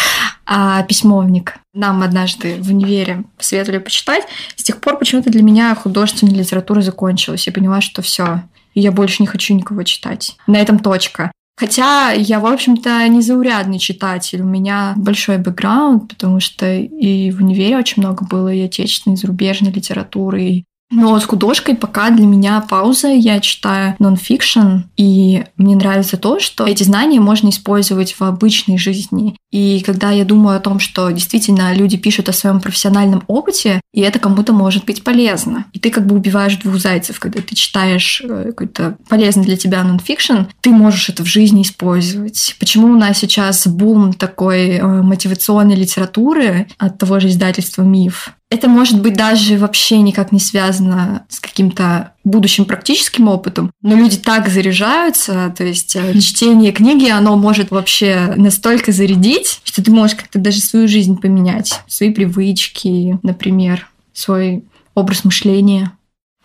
а 0.45 0.83
письмовник. 0.83 1.55
Нам 1.73 2.03
однажды 2.03 2.57
в 2.61 2.67
универе 2.67 3.23
посоветовали 3.37 3.79
почитать. 3.79 4.25
С 4.57 4.63
тех 4.63 4.81
пор 4.81 4.97
почему-то 4.97 5.29
для 5.29 5.43
меня 5.43 5.73
художественная 5.75 6.35
литература 6.35 6.81
закончилась. 6.81 7.47
Я 7.47 7.53
поняла, 7.53 7.79
что 7.79 8.01
все, 8.01 8.43
я 8.75 8.91
больше 8.91 9.23
не 9.23 9.27
хочу 9.27 9.53
никого 9.53 9.83
читать. 9.83 10.35
На 10.45 10.57
этом 10.57 10.77
точка. 10.77 11.31
Хотя 11.63 12.11
я, 12.11 12.41
в 12.41 12.45
общем-то, 12.45 13.07
не 13.07 13.21
заурядный 13.21 13.79
читатель. 13.79 14.41
У 14.41 14.45
меня 14.45 14.95
большой 14.97 15.37
бэкграунд, 15.37 16.09
потому 16.09 16.41
что 16.41 16.69
и 16.69 17.31
в 17.31 17.41
универе 17.41 17.77
очень 17.77 18.03
много 18.03 18.25
было 18.25 18.53
и 18.53 18.59
отечественной, 18.59 19.13
и 19.13 19.17
зарубежной 19.17 19.71
литературы, 19.71 20.43
и 20.43 20.65
но 20.93 21.19
с 21.19 21.25
художкой 21.25 21.75
пока 21.75 22.09
для 22.11 22.25
меня 22.25 22.61
пауза. 22.61 23.09
Я 23.09 23.39
читаю 23.39 23.95
нонфикшн, 23.99 24.83
и 24.95 25.43
мне 25.57 25.75
нравится 25.75 26.17
то, 26.17 26.39
что 26.39 26.65
эти 26.65 26.83
знания 26.83 27.19
можно 27.19 27.49
использовать 27.49 28.13
в 28.13 28.21
обычной 28.21 28.77
жизни. 28.77 29.35
И 29.51 29.81
когда 29.85 30.11
я 30.11 30.25
думаю 30.25 30.57
о 30.57 30.59
том, 30.59 30.79
что 30.79 31.09
действительно 31.11 31.73
люди 31.73 31.97
пишут 31.97 32.29
о 32.29 32.33
своем 32.33 32.59
профессиональном 32.59 33.23
опыте, 33.27 33.81
и 33.93 34.01
это 34.01 34.19
кому-то 34.19 34.53
может 34.53 34.85
быть 34.85 35.03
полезно. 35.03 35.65
И 35.73 35.79
ты 35.79 35.89
как 35.89 36.07
бы 36.07 36.15
убиваешь 36.15 36.57
двух 36.57 36.77
зайцев, 36.77 37.19
когда 37.19 37.41
ты 37.41 37.55
читаешь 37.55 38.21
э, 38.23 38.45
какой-то 38.49 38.97
полезный 39.09 39.43
для 39.43 39.57
тебя 39.57 39.83
нонфикшн, 39.83 40.45
ты 40.61 40.71
можешь 40.71 41.09
это 41.09 41.23
в 41.23 41.27
жизни 41.27 41.61
использовать. 41.61 42.55
Почему 42.59 42.87
у 42.87 42.97
нас 42.97 43.19
сейчас 43.19 43.67
бум 43.67 44.13
такой 44.13 44.69
э, 44.69 44.83
мотивационной 44.83 45.75
литературы 45.75 46.67
от 46.77 46.97
того 46.97 47.19
же 47.19 47.27
издательства 47.27 47.83
«Миф»? 47.83 48.33
Это 48.53 48.69
может 48.69 49.01
быть 49.01 49.15
даже 49.15 49.57
вообще 49.57 49.97
никак 49.97 50.31
не 50.31 50.39
связано 50.39 51.25
с 51.27 51.39
каким-то 51.39 52.13
будущим 52.23 52.65
практическим 52.65 53.27
опытом, 53.27 53.71
но 53.81 53.95
люди 53.95 54.17
так 54.17 54.47
заряжаются, 54.47 55.51
то 55.57 55.63
есть 55.63 55.95
э, 55.95 56.19
чтение 56.19 56.71
книги, 56.71 57.09
оно 57.09 57.35
может 57.35 57.71
вообще 57.71 58.35
настолько 58.35 58.91
зарядить, 58.91 59.59
что 59.63 59.83
ты 59.83 59.89
можешь 59.89 60.17
как-то 60.17 60.37
даже 60.37 60.59
свою 60.59 60.87
жизнь 60.87 61.19
поменять, 61.19 61.81
свои 61.87 62.13
привычки, 62.13 63.17
например, 63.23 63.89
свой 64.13 64.63
образ 64.93 65.23
мышления. 65.23 65.93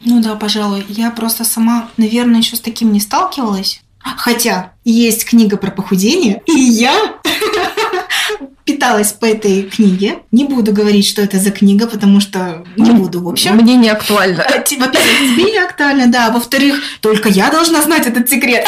Ну 0.02 0.22
да, 0.22 0.34
пожалуй. 0.34 0.86
Я 0.88 1.10
просто 1.10 1.44
сама, 1.44 1.90
наверное, 1.98 2.38
еще 2.38 2.56
с 2.56 2.60
таким 2.60 2.90
не 2.90 3.00
сталкивалась. 3.00 3.82
Хотя 4.00 4.72
есть 4.82 5.26
книга 5.26 5.58
про 5.58 5.70
похудение, 5.70 6.40
и 6.46 6.58
я 6.58 6.94
питалась 8.64 9.12
по 9.12 9.24
этой 9.24 9.62
книге. 9.62 10.20
Не 10.30 10.44
буду 10.44 10.72
говорить, 10.72 11.06
что 11.06 11.22
это 11.22 11.38
за 11.38 11.50
книга, 11.50 11.86
потому 11.86 12.20
что 12.20 12.64
не 12.76 12.90
буду, 12.90 13.22
в 13.22 13.28
общем. 13.28 13.56
Мне 13.56 13.76
не 13.76 13.88
актуально. 13.88 14.44
Во-первых, 14.44 14.92
тебе 14.92 15.52
не 15.52 15.58
актуально, 15.58 16.06
да. 16.06 16.30
Во-вторых, 16.30 16.80
только 17.00 17.28
я 17.28 17.50
должна 17.50 17.82
знать 17.82 18.06
этот 18.06 18.28
секрет. 18.28 18.66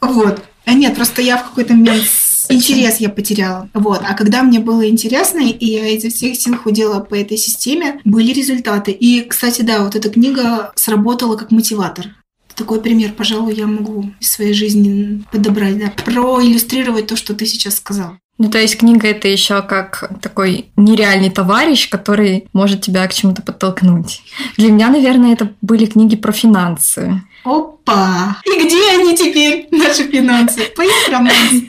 Вот. 0.00 0.42
А 0.64 0.72
нет, 0.74 0.94
просто 0.94 1.22
я 1.22 1.38
в 1.38 1.44
какой-то 1.44 1.74
момент 1.74 2.04
интерес 2.48 2.98
я 2.98 3.08
потеряла. 3.08 3.68
Вот. 3.74 4.02
А 4.06 4.14
когда 4.14 4.42
мне 4.42 4.58
было 4.58 4.88
интересно, 4.88 5.40
и 5.40 5.66
я 5.66 5.88
изо 5.88 6.08
всех 6.08 6.36
сил 6.36 6.56
худела 6.56 7.00
по 7.00 7.14
этой 7.14 7.36
системе, 7.36 8.00
были 8.04 8.32
результаты. 8.32 8.90
И, 8.90 9.22
кстати, 9.22 9.62
да, 9.62 9.82
вот 9.82 9.96
эта 9.96 10.10
книга 10.10 10.72
сработала 10.74 11.36
как 11.36 11.50
мотиватор. 11.50 12.06
Такой 12.54 12.80
пример, 12.80 13.12
пожалуй, 13.12 13.54
я 13.54 13.66
могу 13.66 14.10
из 14.18 14.32
своей 14.32 14.52
жизни 14.52 15.22
подобрать, 15.30 15.78
да, 15.78 15.92
проиллюстрировать 16.04 17.06
то, 17.06 17.14
что 17.14 17.34
ты 17.34 17.46
сейчас 17.46 17.76
сказал. 17.76 18.18
Ну, 18.38 18.48
то 18.50 18.58
есть 18.58 18.78
книга 18.78 19.08
это 19.08 19.26
еще 19.26 19.62
как 19.62 20.10
такой 20.22 20.70
нереальный 20.76 21.30
товарищ, 21.30 21.88
который 21.88 22.46
может 22.52 22.82
тебя 22.82 23.06
к 23.08 23.12
чему-то 23.12 23.42
подтолкнуть. 23.42 24.22
Для 24.56 24.70
меня, 24.70 24.88
наверное, 24.88 25.32
это 25.32 25.52
были 25.60 25.86
книги 25.86 26.14
про 26.14 26.30
финансы. 26.30 27.22
Опа! 27.44 28.36
И 28.46 28.64
где 28.64 28.90
они 28.92 29.16
теперь, 29.16 29.66
наши 29.72 30.04
финансы? 30.04 30.60
Поиск 30.76 31.08
романс. 31.10 31.64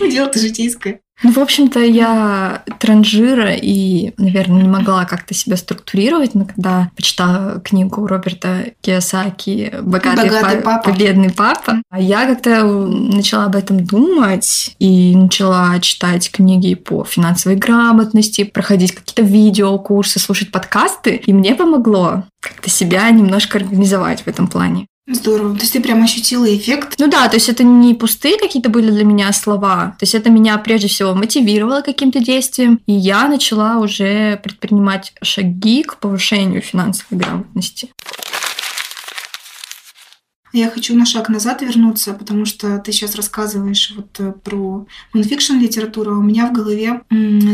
Дело-то 0.00 0.40
житейское. 0.40 1.00
Ну, 1.22 1.32
в 1.32 1.38
общем-то, 1.38 1.80
я 1.80 2.62
транжира 2.78 3.52
и, 3.52 4.12
наверное, 4.18 4.62
не 4.62 4.68
могла 4.68 5.04
как-то 5.04 5.34
себя 5.34 5.56
структурировать, 5.56 6.34
но 6.34 6.44
когда 6.44 6.90
почитала 6.94 7.60
книгу 7.60 8.06
Роберта 8.06 8.72
Киосаки 8.80 9.72
«Богатый, 9.82 10.28
Богатый 10.28 10.60
па- 10.62 10.78
папа». 10.78 10.96
бедный 10.96 11.30
папа», 11.30 11.82
я 11.96 12.26
как-то 12.26 12.64
начала 12.64 13.46
об 13.46 13.56
этом 13.56 13.84
думать 13.84 14.76
и 14.78 15.16
начала 15.16 15.78
читать 15.80 16.30
книги 16.30 16.74
по 16.74 17.04
финансовой 17.04 17.58
грамотности, 17.58 18.44
проходить 18.44 18.94
какие-то 18.94 19.22
видеокурсы, 19.22 20.20
слушать 20.20 20.52
подкасты, 20.52 21.16
и 21.16 21.32
мне 21.32 21.56
помогло 21.56 22.24
как-то 22.40 22.70
себя 22.70 23.10
немножко 23.10 23.58
организовать 23.58 24.22
в 24.22 24.28
этом 24.28 24.46
плане. 24.46 24.86
Здорово. 25.10 25.54
То 25.54 25.62
есть 25.62 25.72
ты 25.72 25.80
прям 25.80 26.02
ощутила 26.02 26.54
эффект. 26.54 26.96
Ну 26.98 27.08
да, 27.08 27.28
то 27.28 27.36
есть 27.36 27.48
это 27.48 27.64
не 27.64 27.94
пустые 27.94 28.38
какие-то 28.38 28.68
были 28.68 28.90
для 28.90 29.04
меня 29.04 29.32
слова. 29.32 29.96
То 29.98 30.04
есть 30.04 30.14
это 30.14 30.28
меня 30.30 30.58
прежде 30.58 30.88
всего 30.88 31.14
мотивировало 31.14 31.80
каким-то 31.80 32.20
действием, 32.20 32.80
и 32.86 32.92
я 32.92 33.26
начала 33.26 33.78
уже 33.78 34.38
предпринимать 34.42 35.14
шаги 35.22 35.82
к 35.82 35.96
повышению 35.96 36.60
финансовой 36.60 37.20
грамотности. 37.20 37.90
Я 40.52 40.70
хочу 40.70 40.94
на 40.94 41.04
шаг 41.04 41.28
назад 41.28 41.62
вернуться, 41.62 42.14
потому 42.14 42.44
что 42.44 42.78
ты 42.78 42.92
сейчас 42.92 43.14
рассказываешь 43.14 43.92
вот 43.96 44.08
э, 44.18 44.32
про 44.32 44.86
нонфикшн 45.12 45.54
литературу, 45.54 46.14
а 46.14 46.18
у 46.18 46.22
меня 46.22 46.46
в 46.46 46.52
голове 46.52 47.02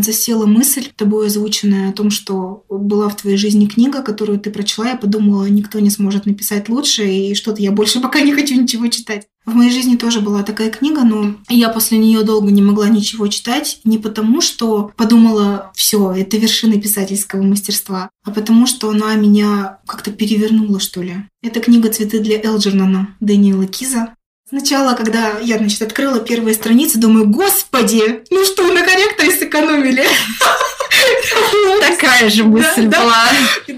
засела 0.00 0.46
мысль, 0.46 0.88
тобой 0.96 1.26
озвученная 1.26 1.90
о 1.90 1.92
том, 1.92 2.10
что 2.10 2.64
была 2.68 3.08
в 3.08 3.16
твоей 3.16 3.36
жизни 3.36 3.66
книга, 3.66 4.02
которую 4.02 4.38
ты 4.38 4.50
прочла, 4.50 4.90
я 4.90 4.96
подумала, 4.96 5.46
никто 5.46 5.80
не 5.80 5.90
сможет 5.90 6.26
написать 6.26 6.68
лучше, 6.68 7.06
и 7.06 7.34
что-то 7.34 7.62
я 7.62 7.72
больше 7.72 8.00
пока 8.00 8.20
не 8.20 8.32
хочу 8.32 8.60
ничего 8.60 8.86
читать. 8.88 9.26
В 9.46 9.54
моей 9.54 9.70
жизни 9.70 9.96
тоже 9.96 10.20
была 10.20 10.42
такая 10.42 10.70
книга, 10.70 11.02
но 11.02 11.34
я 11.50 11.68
после 11.68 11.98
нее 11.98 12.22
долго 12.22 12.50
не 12.50 12.62
могла 12.62 12.88
ничего 12.88 13.28
читать, 13.28 13.80
не 13.84 13.98
потому 13.98 14.40
что 14.40 14.92
подумала, 14.96 15.70
все, 15.74 16.12
это 16.12 16.38
вершина 16.38 16.80
писательского 16.80 17.42
мастерства, 17.42 18.08
а 18.24 18.30
потому 18.30 18.66
что 18.66 18.88
она 18.88 19.14
меня 19.16 19.80
как-то 19.86 20.12
перевернула, 20.12 20.80
что 20.80 21.02
ли. 21.02 21.16
Это 21.42 21.60
книга 21.60 21.90
«Цветы 21.90 22.20
для 22.20 22.40
Элджернона» 22.40 23.14
Дэниела 23.20 23.66
Киза. 23.66 24.14
Сначала, 24.48 24.94
когда 24.94 25.38
я, 25.40 25.58
значит, 25.58 25.82
открыла 25.82 26.20
первые 26.20 26.54
страницы, 26.54 26.98
думаю, 26.98 27.28
господи, 27.28 28.24
ну 28.30 28.44
что, 28.44 28.72
на 28.72 28.82
корректоре 28.82 29.30
сэкономили? 29.30 30.04
Такая 31.80 32.30
же 32.30 32.44
мысль 32.44 32.86
была. 32.86 33.26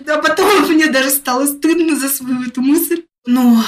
А 0.09 0.17
потом 0.19 0.69
мне 0.69 0.89
даже 0.89 1.11
стало 1.11 1.47
стыдно 1.47 1.97
за 1.97 2.09
свою 2.09 2.43
эту 2.43 2.61
мысль. 2.61 3.05
Но 3.27 3.63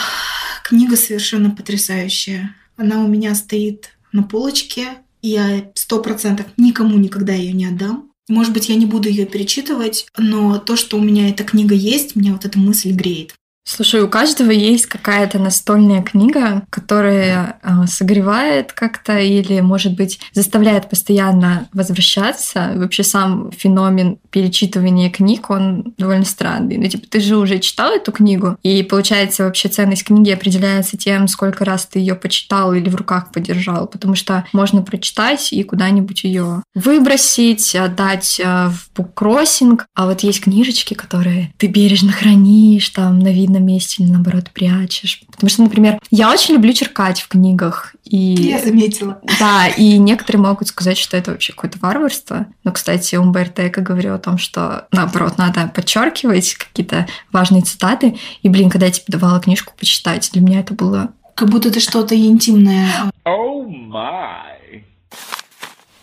книга 0.68 0.96
совершенно 0.96 1.50
потрясающая. 1.50 2.54
Она 2.76 3.02
у 3.02 3.08
меня 3.08 3.34
стоит 3.34 3.96
на 4.12 4.22
полочке, 4.22 4.98
я 5.22 5.70
сто 5.74 6.02
процентов 6.02 6.46
никому 6.58 6.98
никогда 6.98 7.32
ее 7.32 7.52
не 7.52 7.64
отдам. 7.64 8.12
Может 8.28 8.52
быть, 8.52 8.68
я 8.68 8.76
не 8.76 8.84
буду 8.84 9.08
ее 9.08 9.24
перечитывать, 9.24 10.06
но 10.18 10.58
то, 10.58 10.76
что 10.76 10.98
у 10.98 11.00
меня 11.00 11.30
эта 11.30 11.44
книга 11.44 11.74
есть, 11.74 12.14
меня 12.14 12.32
вот 12.32 12.44
эта 12.44 12.58
мысль 12.58 12.92
греет. 12.92 13.34
Слушай, 13.70 14.00
у 14.00 14.08
каждого 14.08 14.50
есть 14.50 14.86
какая-то 14.86 15.38
настольная 15.38 16.02
книга, 16.02 16.62
которая 16.70 17.58
э, 17.62 17.86
согревает 17.86 18.72
как-то 18.72 19.18
или, 19.18 19.60
может 19.60 19.94
быть, 19.94 20.18
заставляет 20.32 20.88
постоянно 20.88 21.68
возвращаться. 21.74 22.72
Вообще 22.76 23.04
сам 23.04 23.50
феномен 23.52 24.16
перечитывания 24.30 25.10
книг, 25.10 25.50
он 25.50 25.92
довольно 25.98 26.24
странный. 26.24 26.78
Ну, 26.78 26.88
типа, 26.88 27.06
ты 27.10 27.20
же 27.20 27.36
уже 27.36 27.58
читал 27.58 27.92
эту 27.92 28.10
книгу, 28.10 28.56
и, 28.62 28.82
получается, 28.82 29.44
вообще 29.44 29.68
ценность 29.68 30.04
книги 30.04 30.30
определяется 30.30 30.96
тем, 30.96 31.28
сколько 31.28 31.66
раз 31.66 31.84
ты 31.84 31.98
ее 31.98 32.14
почитал 32.14 32.72
или 32.72 32.88
в 32.88 32.96
руках 32.96 33.32
подержал, 33.32 33.86
потому 33.86 34.14
что 34.14 34.46
можно 34.54 34.80
прочитать 34.80 35.52
и 35.52 35.62
куда-нибудь 35.62 36.24
ее 36.24 36.62
выбросить, 36.74 37.74
отдать 37.74 38.40
э, 38.42 38.68
в 38.68 38.88
буккроссинг, 38.96 39.84
а 39.94 40.06
вот 40.06 40.20
есть 40.20 40.40
книжечки, 40.40 40.94
которые 40.94 41.52
ты 41.58 41.66
бережно 41.66 42.12
хранишь 42.12 42.88
там 42.88 43.18
на 43.18 43.28
видном 43.58 43.66
месте 43.66 44.02
или 44.02 44.10
наоборот 44.10 44.50
прячешь. 44.52 45.22
Потому 45.30 45.50
что, 45.50 45.62
например, 45.62 45.98
я 46.10 46.30
очень 46.30 46.54
люблю 46.54 46.72
черкать 46.72 47.20
в 47.20 47.28
книгах. 47.28 47.94
И 48.04 48.16
Я 48.16 48.58
заметила. 48.60 49.20
да, 49.38 49.68
и 49.68 49.98
некоторые 49.98 50.42
могут 50.42 50.68
сказать, 50.68 50.96
что 50.96 51.16
это 51.16 51.32
вообще 51.32 51.52
какое-то 51.52 51.78
варварство. 51.80 52.46
Но, 52.64 52.72
кстати, 52.72 53.16
Умберто 53.16 53.66
Эко 53.68 53.80
говорил 53.80 54.14
о 54.14 54.18
том, 54.18 54.38
что, 54.38 54.86
наоборот, 54.92 55.38
надо 55.38 55.70
подчеркивать 55.74 56.54
какие-то 56.54 57.06
важные 57.32 57.62
цитаты. 57.62 58.16
И, 58.42 58.48
блин, 58.48 58.70
когда 58.70 58.86
я 58.86 58.92
тебе 58.92 59.04
давала 59.08 59.40
книжку 59.40 59.74
почитать, 59.78 60.30
для 60.32 60.42
меня 60.42 60.60
это 60.60 60.74
было... 60.74 61.10
Как 61.34 61.50
будто 61.50 61.70
ты 61.70 61.78
что-то 61.78 62.16
интимное 62.16 62.88
Oh 63.24 63.64
my. 63.68 64.82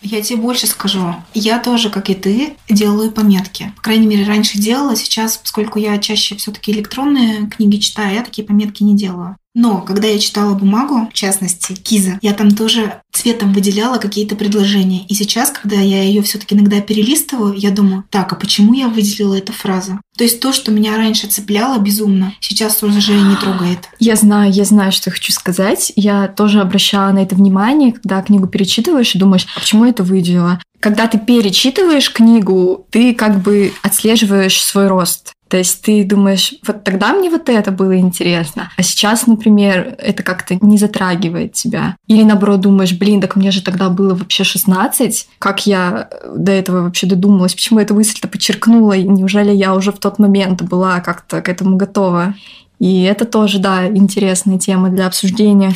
Я 0.05 0.21
тебе 0.21 0.37
больше 0.37 0.67
скажу. 0.67 1.15
Я 1.33 1.57
тоже, 1.57 1.89
как 1.89 2.11
и 2.11 2.13
ты, 2.13 2.55
делаю 2.69 3.11
пометки. 3.11 3.73
По 3.75 3.81
крайней 3.81 4.05
мере, 4.05 4.23
раньше 4.27 4.59
делала. 4.59 4.95
Сейчас, 4.95 5.35
поскольку 5.35 5.79
я 5.79 5.97
чаще 5.97 6.35
все-таки 6.35 6.71
электронные 6.71 7.47
книги 7.47 7.77
читаю, 7.77 8.13
я 8.13 8.21
такие 8.21 8.45
пометки 8.45 8.83
не 8.83 8.95
делаю. 8.95 9.35
Но 9.55 9.81
когда 9.81 10.07
я 10.09 10.19
читала 10.19 10.53
бумагу, 10.53 11.07
в 11.09 11.13
частности, 11.13 11.73
Киза, 11.73 12.19
я 12.21 12.33
там 12.33 12.51
тоже 12.51 13.01
цветом 13.13 13.53
выделяла 13.53 13.97
какие-то 13.97 14.35
предложения. 14.35 15.05
И 15.07 15.13
сейчас, 15.15 15.49
когда 15.49 15.77
я 15.77 16.03
ее 16.03 16.21
все-таки 16.21 16.53
иногда 16.53 16.81
перелистываю, 16.81 17.53
я 17.55 17.71
думаю, 17.71 18.03
так, 18.11 18.33
а 18.33 18.35
почему 18.35 18.73
я 18.73 18.89
выделила 18.89 19.35
эту 19.35 19.53
фразу? 19.53 20.01
То 20.17 20.25
есть 20.25 20.41
то, 20.41 20.51
что 20.51 20.71
меня 20.71 20.97
раньше 20.97 21.27
цепляло 21.27 21.79
безумно, 21.79 22.33
сейчас 22.41 22.83
уже 22.83 23.13
не 23.13 23.35
трогает. 23.37 23.89
Я 23.99 24.17
знаю, 24.17 24.51
я 24.51 24.65
знаю, 24.65 24.91
что 24.91 25.09
хочу 25.09 25.31
сказать. 25.31 25.93
Я 25.95 26.27
тоже 26.27 26.59
обращала 26.59 27.11
на 27.11 27.19
это 27.19 27.35
внимание, 27.35 27.93
когда 27.93 28.21
книгу 28.21 28.47
перечитываешь 28.47 29.15
и 29.15 29.19
думаешь, 29.19 29.47
а 29.55 29.59
почему 29.59 29.85
я 29.85 29.91
это 29.91 30.03
выделила? 30.03 30.59
Когда 30.81 31.07
ты 31.07 31.17
перечитываешь 31.17 32.11
книгу, 32.11 32.85
ты 32.91 33.13
как 33.15 33.41
бы 33.41 33.73
отслеживаешь 33.81 34.61
свой 34.61 34.87
рост. 34.87 35.34
То 35.47 35.57
есть 35.57 35.83
ты 35.83 36.03
думаешь, 36.03 36.55
вот 36.65 36.83
тогда 36.83 37.13
мне 37.13 37.29
вот 37.29 37.49
это 37.49 37.71
было 37.71 37.97
интересно, 37.97 38.71
а 38.75 38.83
сейчас, 38.83 39.27
например, 39.27 39.95
это 39.99 40.23
как-то 40.23 40.57
не 40.59 40.77
затрагивает 40.77 41.53
тебя. 41.53 41.95
Или 42.07 42.23
наоборот 42.23 42.61
думаешь, 42.61 42.93
блин, 42.93 43.21
так 43.21 43.35
мне 43.35 43.51
же 43.51 43.61
тогда 43.61 43.89
было 43.89 44.15
вообще 44.15 44.43
16, 44.43 45.27
как 45.39 45.67
я 45.67 46.09
до 46.35 46.51
этого 46.51 46.81
вообще 46.81 47.05
додумалась, 47.05 47.53
почему 47.53 47.79
я 47.79 47.85
эту 47.85 47.93
мысль-то 47.93 48.27
подчеркнула, 48.27 48.93
и 48.93 49.03
неужели 49.03 49.51
я 49.51 49.75
уже 49.75 49.91
в 49.91 49.99
тот 49.99 50.17
момент 50.17 50.63
была 50.63 50.99
как-то 50.99 51.41
к 51.41 51.49
этому 51.49 51.77
готова. 51.77 52.33
И 52.79 53.03
это 53.03 53.25
тоже, 53.25 53.59
да, 53.59 53.87
интересная 53.87 54.59
тема 54.59 54.89
для 54.89 55.07
обсуждения. 55.07 55.73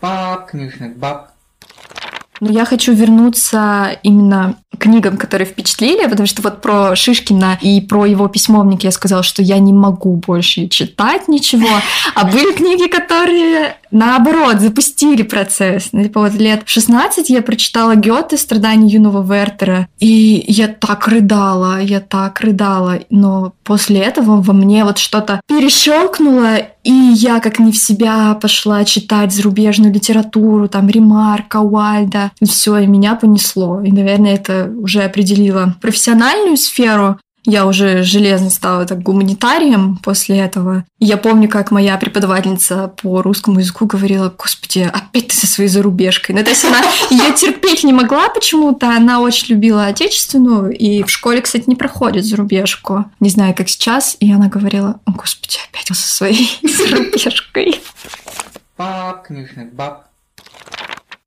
Баб, 0.00 0.50
книжных 0.50 0.96
баб. 0.96 1.30
Но 2.40 2.50
я 2.50 2.64
хочу 2.64 2.92
вернуться 2.92 3.98
именно 4.02 4.56
книгам, 4.78 5.18
которые 5.18 5.46
впечатлили, 5.46 6.08
потому 6.08 6.26
что 6.26 6.40
вот 6.42 6.62
про 6.62 6.96
Шишкина 6.96 7.58
и 7.60 7.80
про 7.82 8.06
его 8.06 8.28
письмовник 8.28 8.82
я 8.82 8.90
сказала, 8.90 9.22
что 9.22 9.42
я 9.42 9.58
не 9.58 9.74
могу 9.74 10.16
больше 10.16 10.68
читать 10.68 11.28
ничего. 11.28 11.68
А 12.14 12.24
были 12.24 12.52
книги, 12.52 12.88
которые 12.88 13.76
наоборот 13.90 14.60
запустили 14.60 15.22
процесс. 15.22 15.90
Ну, 15.92 16.02
типа 16.02 16.20
вот 16.20 16.34
лет 16.34 16.62
16 16.64 17.30
я 17.30 17.42
прочитала 17.42 17.94
Гёте 17.94 18.36
«Страдания 18.36 18.88
юного 18.88 19.22
Вертера», 19.22 19.88
и 19.98 20.44
я 20.46 20.68
так 20.68 21.08
рыдала, 21.08 21.80
я 21.80 22.00
так 22.00 22.40
рыдала. 22.40 23.00
Но 23.10 23.52
после 23.64 24.00
этого 24.00 24.40
во 24.40 24.52
мне 24.52 24.84
вот 24.84 24.98
что-то 24.98 25.40
перещелкнуло, 25.46 26.56
и 26.82 26.92
я 26.92 27.40
как 27.40 27.58
не 27.58 27.72
в 27.72 27.76
себя 27.76 28.34
пошла 28.34 28.84
читать 28.84 29.32
зарубежную 29.32 29.92
литературу, 29.92 30.68
там 30.68 30.88
Ремарка, 30.88 31.58
Уальда, 31.58 32.32
и 32.40 32.46
все, 32.46 32.78
и 32.78 32.86
меня 32.86 33.14
понесло. 33.14 33.80
И, 33.82 33.92
наверное, 33.92 34.34
это 34.34 34.72
уже 34.78 35.02
определило 35.02 35.76
профессиональную 35.80 36.56
сферу, 36.56 37.18
я 37.44 37.66
уже 37.66 38.02
железно 38.02 38.50
стала 38.50 38.86
так 38.86 39.02
гуманитарием 39.02 39.96
после 39.98 40.38
этого. 40.38 40.84
И 40.98 41.06
я 41.06 41.16
помню, 41.16 41.48
как 41.48 41.70
моя 41.70 41.96
преподавательница 41.96 42.92
по 43.02 43.22
русскому 43.22 43.60
языку 43.60 43.86
говорила, 43.86 44.32
господи, 44.36 44.90
опять 44.92 45.28
ты 45.28 45.36
со 45.36 45.46
своей 45.46 45.68
зарубежкой. 45.68 46.34
Ну, 46.34 46.44
то 46.44 46.50
есть 46.50 46.64
она 46.64 46.80
ее 47.10 47.34
терпеть 47.34 47.84
не 47.84 47.92
могла 47.92 48.28
почему-то, 48.28 48.88
она 48.88 49.20
очень 49.20 49.54
любила 49.54 49.86
отечественную, 49.86 50.76
и 50.76 51.02
в 51.02 51.10
школе, 51.10 51.40
кстати, 51.40 51.64
не 51.66 51.76
проходит 51.76 52.24
зарубежку. 52.24 53.06
Не 53.20 53.30
знаю, 53.30 53.54
как 53.54 53.68
сейчас, 53.68 54.16
и 54.20 54.30
она 54.32 54.48
говорила, 54.48 55.00
господи, 55.06 55.58
опять 55.70 55.86
со 55.86 56.08
своей 56.08 56.58
зарубежкой. 56.62 57.80
Баб, 58.76 59.26
книжных 59.26 59.72
баб. 59.72 60.06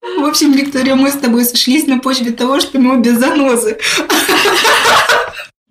В 0.01 0.25
общем, 0.25 0.51
Виктория, 0.53 0.95
мы 0.95 1.11
с 1.11 1.15
тобой 1.15 1.45
сошлись 1.45 1.87
на 1.87 1.99
почве 1.99 2.31
того, 2.31 2.59
что 2.59 2.79
мы 2.79 2.97
обе 2.97 3.15
занозы. 3.15 3.77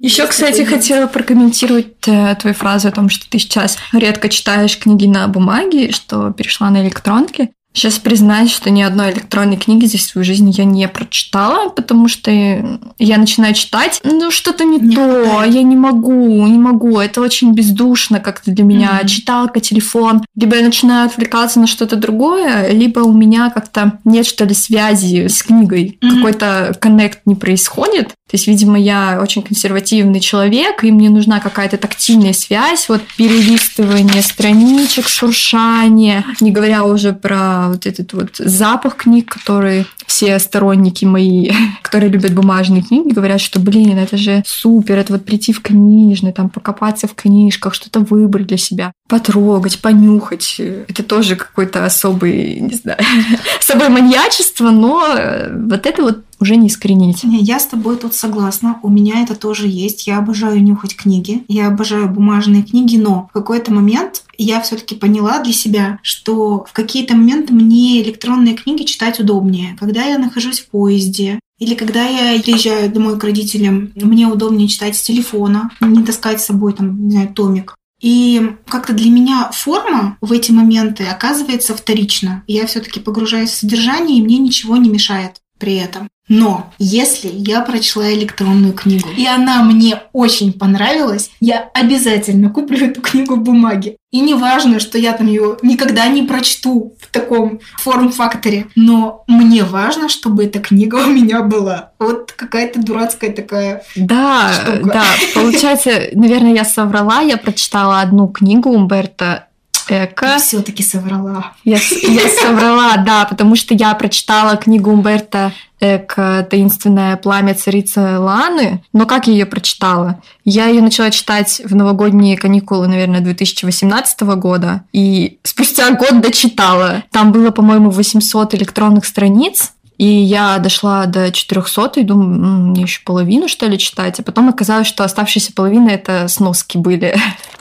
Еще, 0.02 0.26
кстати, 0.26 0.62
хотела 0.62 1.06
прокомментировать 1.06 2.08
э, 2.08 2.34
твою 2.34 2.56
фразу 2.56 2.88
о 2.88 2.90
том, 2.90 3.08
что 3.08 3.30
ты 3.30 3.38
сейчас 3.38 3.78
редко 3.92 4.28
читаешь 4.28 4.76
книги 4.76 5.06
на 5.06 5.28
бумаге, 5.28 5.92
что 5.92 6.32
перешла 6.32 6.70
на 6.70 6.82
электронки. 6.82 7.52
Сейчас 7.72 7.98
признаюсь, 7.98 8.50
что 8.50 8.70
ни 8.70 8.82
одной 8.82 9.12
электронной 9.12 9.56
книги 9.56 9.86
здесь 9.86 10.02
в 10.02 10.10
своей 10.10 10.26
жизни 10.26 10.52
я 10.56 10.64
не 10.64 10.86
прочитала, 10.88 11.70
потому 11.70 12.06
что 12.06 12.30
я 12.30 13.18
начинаю 13.18 13.54
читать, 13.54 14.00
ну 14.04 14.30
что-то 14.30 14.64
не, 14.64 14.78
не 14.78 14.94
то, 14.94 15.24
хватает. 15.24 15.54
я 15.54 15.62
не 15.62 15.76
могу, 15.76 16.46
не 16.46 16.58
могу, 16.58 16.98
это 16.98 17.20
очень 17.20 17.54
бездушно 17.54 18.20
как-то 18.20 18.50
для 18.50 18.64
меня. 18.64 19.00
Mm-hmm. 19.00 19.08
Читалка, 19.08 19.60
телефон, 19.60 20.22
либо 20.36 20.56
я 20.56 20.64
начинаю 20.64 21.06
отвлекаться 21.06 21.60
на 21.60 21.66
что-то 21.66 21.96
другое, 21.96 22.70
либо 22.72 23.00
у 23.00 23.12
меня 23.12 23.50
как-то 23.50 23.98
нет 24.04 24.26
что 24.26 24.44
ли 24.44 24.54
связи 24.54 25.28
с 25.28 25.42
книгой, 25.42 25.98
mm-hmm. 26.00 26.16
какой-то 26.16 26.76
коннект 26.78 27.20
не 27.24 27.34
происходит. 27.34 28.08
То 28.32 28.36
есть, 28.36 28.46
видимо, 28.46 28.78
я 28.78 29.18
очень 29.22 29.42
консервативный 29.42 30.18
человек, 30.20 30.84
и 30.84 30.90
мне 30.90 31.10
нужна 31.10 31.38
какая-то 31.38 31.76
тактильная 31.76 32.32
связь, 32.32 32.88
вот 32.88 33.02
перелистывание 33.18 34.22
страничек, 34.22 35.06
шуршание, 35.06 36.24
не 36.40 36.50
говоря 36.50 36.84
уже 36.84 37.12
про 37.12 37.61
вот 37.68 37.86
этот 37.86 38.12
вот 38.12 38.36
запах 38.36 38.96
книг, 38.96 39.32
который 39.32 39.86
все 40.06 40.38
сторонники 40.38 41.04
мои, 41.04 41.50
которые 41.82 42.10
любят 42.10 42.34
бумажные 42.34 42.82
книги, 42.82 43.12
говорят, 43.12 43.40
что, 43.40 43.60
блин, 43.60 43.98
это 43.98 44.16
же 44.16 44.42
супер, 44.46 44.98
это 44.98 45.14
вот 45.14 45.24
прийти 45.24 45.52
в 45.52 45.60
книжный, 45.60 46.32
там, 46.32 46.50
покопаться 46.50 47.06
в 47.06 47.14
книжках, 47.14 47.74
что-то 47.74 48.00
выбрать 48.00 48.46
для 48.46 48.56
себя, 48.56 48.92
потрогать, 49.08 49.80
понюхать. 49.80 50.56
Это 50.58 51.02
тоже 51.02 51.36
какой-то 51.36 51.84
особый, 51.84 52.60
не 52.60 52.74
знаю, 52.74 52.98
особое 53.58 53.88
маньячество, 53.88 54.70
но 54.70 55.04
вот 55.50 55.86
это 55.86 56.02
вот 56.02 56.18
уже 56.42 56.56
не 56.56 56.66
искоренить. 56.66 57.24
Не, 57.24 57.38
я 57.38 57.58
с 57.58 57.66
тобой 57.66 57.96
тут 57.96 58.14
согласна. 58.14 58.78
У 58.82 58.90
меня 58.90 59.22
это 59.22 59.34
тоже 59.34 59.68
есть. 59.68 60.06
Я 60.06 60.18
обожаю 60.18 60.62
нюхать 60.62 60.96
книги. 60.96 61.44
Я 61.48 61.68
обожаю 61.68 62.08
бумажные 62.10 62.64
книги, 62.64 62.96
но 62.96 63.28
в 63.30 63.32
какой-то 63.32 63.72
момент 63.72 64.24
я 64.36 64.60
все-таки 64.60 64.96
поняла 64.96 65.38
для 65.38 65.52
себя, 65.52 66.00
что 66.02 66.64
в 66.68 66.72
какие-то 66.72 67.14
моменты 67.14 67.54
мне 67.54 68.02
электронные 68.02 68.54
книги 68.54 68.82
читать 68.82 69.20
удобнее. 69.20 69.76
Когда 69.78 70.04
я 70.04 70.18
нахожусь 70.18 70.60
в 70.60 70.68
поезде, 70.68 71.38
или 71.58 71.76
когда 71.76 72.04
я 72.06 72.42
приезжаю 72.42 72.90
домой 72.90 73.18
к 73.18 73.24
родителям, 73.24 73.92
мне 73.94 74.26
удобнее 74.26 74.66
читать 74.66 74.96
с 74.96 75.02
телефона, 75.02 75.70
не 75.80 76.02
таскать 76.02 76.40
с 76.40 76.46
собой 76.46 76.72
там, 76.72 77.06
не 77.06 77.12
знаю, 77.12 77.28
томик. 77.28 77.76
И 78.00 78.56
как-то 78.66 78.94
для 78.94 79.10
меня 79.10 79.48
форма 79.52 80.16
в 80.20 80.32
эти 80.32 80.50
моменты 80.50 81.04
оказывается 81.04 81.76
вторична. 81.76 82.42
Я 82.48 82.66
все-таки 82.66 82.98
погружаюсь 82.98 83.50
в 83.50 83.58
содержание, 83.58 84.18
и 84.18 84.22
мне 84.22 84.38
ничего 84.38 84.76
не 84.76 84.90
мешает 84.90 85.41
при 85.62 85.76
этом. 85.76 86.08
Но 86.28 86.72
если 86.78 87.30
я 87.32 87.60
прочла 87.60 88.12
электронную 88.12 88.72
книгу, 88.72 89.08
и 89.16 89.26
она 89.26 89.62
мне 89.62 90.02
очень 90.12 90.52
понравилась, 90.52 91.30
я 91.40 91.68
обязательно 91.74 92.50
куплю 92.50 92.86
эту 92.86 93.00
книгу 93.00 93.36
в 93.36 93.42
бумаге. 93.42 93.96
И 94.10 94.20
не 94.20 94.34
важно, 94.34 94.80
что 94.80 94.98
я 94.98 95.12
там 95.12 95.26
ее 95.28 95.56
никогда 95.62 96.06
не 96.08 96.22
прочту 96.22 96.94
в 97.00 97.06
таком 97.12 97.60
форм-факторе, 97.78 98.66
но 98.74 99.22
мне 99.28 99.62
важно, 99.62 100.08
чтобы 100.08 100.44
эта 100.44 100.58
книга 100.58 100.96
у 100.96 101.06
меня 101.06 101.42
была. 101.42 101.90
Вот 102.00 102.32
какая-то 102.32 102.80
дурацкая 102.82 103.32
такая 103.32 103.84
Да, 103.94 104.52
штука. 104.52 104.90
да. 104.94 105.04
Получается, 105.34 105.90
наверное, 106.14 106.54
я 106.54 106.64
соврала, 106.64 107.20
я 107.20 107.36
прочитала 107.36 108.00
одну 108.00 108.26
книгу 108.28 108.68
Умберто 108.70 109.46
Эко. 109.88 110.38
Все-таки 110.38 110.82
соврала. 110.82 111.52
Я, 111.64 111.78
я 112.02 112.28
соврала, 112.28 112.96
да, 113.06 113.24
потому 113.24 113.56
что 113.56 113.74
я 113.74 113.94
прочитала 113.94 114.56
книгу 114.56 114.90
Умберта 114.90 115.52
Эко 115.80 116.46
«Таинственное 116.48 117.16
пламя 117.16 117.54
царицы 117.54 118.18
Ланы». 118.18 118.84
Но 118.92 119.06
как 119.06 119.26
я 119.26 119.32
ее 119.32 119.46
прочитала? 119.46 120.20
Я 120.44 120.66
ее 120.66 120.80
начала 120.80 121.10
читать 121.10 121.60
в 121.64 121.74
новогодние 121.74 122.36
каникулы, 122.36 122.86
наверное, 122.86 123.20
2018 123.20 124.20
года. 124.36 124.84
И 124.92 125.38
спустя 125.42 125.90
год 125.90 126.20
дочитала. 126.20 127.02
Там 127.10 127.32
было, 127.32 127.50
по-моему, 127.50 127.90
800 127.90 128.54
электронных 128.54 129.04
страниц. 129.04 129.72
И 129.98 130.06
я 130.06 130.58
дошла 130.58 131.06
до 131.06 131.30
400 131.30 132.00
и 132.00 132.02
думаю, 132.02 132.28
мне 132.70 132.82
еще 132.82 133.00
половину, 133.04 133.46
что 133.46 133.66
ли, 133.66 133.78
читать. 133.78 134.18
А 134.18 134.22
потом 134.24 134.48
оказалось, 134.48 134.88
что 134.88 135.04
оставшиеся 135.04 135.52
половина 135.52 135.90
это 135.90 136.26
сноски 136.28 136.76
были. 136.76 137.16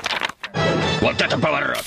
Вот 1.02 1.20
это 1.20 1.38
поворот! 1.38 1.84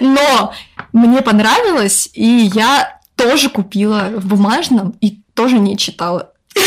Но 0.00 0.52
мне 0.92 1.22
понравилось, 1.22 2.10
и 2.12 2.50
я 2.52 3.00
тоже 3.16 3.48
купила 3.48 4.10
в 4.16 4.26
бумажном 4.26 4.96
и 5.00 5.20
тоже 5.34 5.58
не 5.58 5.78
читала. 5.78 6.32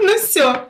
Ну 0.00 0.16
все. 0.16 0.68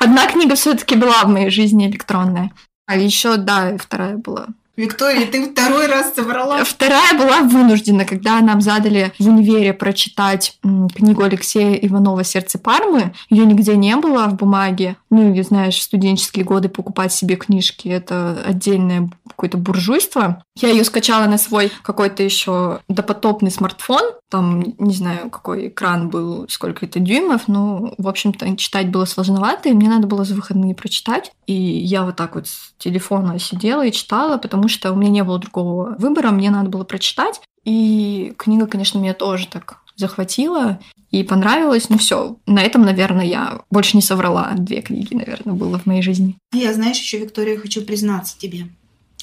Одна 0.00 0.26
книга 0.26 0.56
все-таки 0.56 0.96
была 0.96 1.22
в 1.22 1.28
моей 1.28 1.50
жизни 1.50 1.86
электронная. 1.86 2.50
А 2.86 2.96
еще, 2.96 3.36
да, 3.36 3.76
вторая 3.78 4.16
была. 4.16 4.48
Виктория, 4.76 5.26
ты 5.26 5.50
второй 5.50 5.86
раз 5.86 6.14
соврала. 6.14 6.62
Вторая 6.62 7.14
была 7.14 7.40
вынуждена, 7.40 8.04
когда 8.04 8.40
нам 8.40 8.60
задали 8.60 9.12
в 9.18 9.26
универе 9.26 9.72
прочитать 9.72 10.58
книгу 10.94 11.22
Алексея 11.22 11.74
Иванова 11.76 12.24
«Сердце 12.24 12.58
Пармы». 12.58 13.14
Ее 13.30 13.46
нигде 13.46 13.74
не 13.74 13.96
было 13.96 14.26
в 14.26 14.34
бумаге. 14.34 14.96
Ну, 15.08 15.32
и 15.32 15.42
знаешь, 15.42 15.80
студенческие 15.80 16.44
годы 16.44 16.68
покупать 16.68 17.12
себе 17.12 17.36
книжки— 17.36 17.88
это 17.88 18.38
отдельное 18.46 19.08
какое-то 19.26 19.56
буржуйство. 19.56 20.42
Я 20.56 20.68
ее 20.68 20.84
скачала 20.84 21.26
на 21.26 21.38
свой 21.38 21.72
какой-то 21.82 22.22
еще 22.22 22.80
допотопный 22.88 23.50
смартфон. 23.50 24.02
Там, 24.28 24.74
не 24.78 24.94
знаю, 24.94 25.30
какой 25.30 25.68
экран 25.68 26.10
был, 26.10 26.46
сколько 26.48 26.84
это 26.84 26.98
дюймов, 26.98 27.46
но, 27.46 27.94
в 27.96 28.08
общем-то, 28.08 28.56
читать 28.56 28.90
было 28.90 29.04
сложновато, 29.04 29.68
и 29.68 29.72
мне 29.72 29.88
надо 29.88 30.06
было 30.06 30.24
за 30.24 30.34
выходные 30.34 30.74
прочитать. 30.74 31.30
И 31.46 31.52
я 31.52 32.02
вот 32.02 32.16
так 32.16 32.34
вот 32.34 32.48
с 32.48 32.72
телефона 32.78 33.38
сидела 33.38 33.86
и 33.86 33.92
читала, 33.92 34.36
потому 34.36 34.65
что 34.68 34.92
у 34.92 34.96
меня 34.96 35.10
не 35.10 35.24
было 35.24 35.38
другого 35.38 35.96
выбора, 35.98 36.30
мне 36.30 36.50
надо 36.50 36.68
было 36.68 36.84
прочитать. 36.84 37.40
И 37.64 38.32
книга, 38.36 38.66
конечно, 38.66 38.98
меня 38.98 39.14
тоже 39.14 39.46
так 39.48 39.78
захватила 39.96 40.78
и 41.10 41.22
понравилось. 41.24 41.88
Ну 41.88 41.98
все, 41.98 42.36
на 42.46 42.62
этом, 42.62 42.82
наверное, 42.82 43.24
я 43.24 43.62
больше 43.70 43.96
не 43.96 44.02
соврала. 44.02 44.52
Две 44.56 44.82
книги, 44.82 45.14
наверное, 45.14 45.54
было 45.54 45.78
в 45.78 45.86
моей 45.86 46.02
жизни. 46.02 46.36
Я, 46.52 46.72
знаешь, 46.74 46.98
еще, 46.98 47.18
Виктория, 47.18 47.58
хочу 47.58 47.82
признаться 47.82 48.38
тебе. 48.38 48.68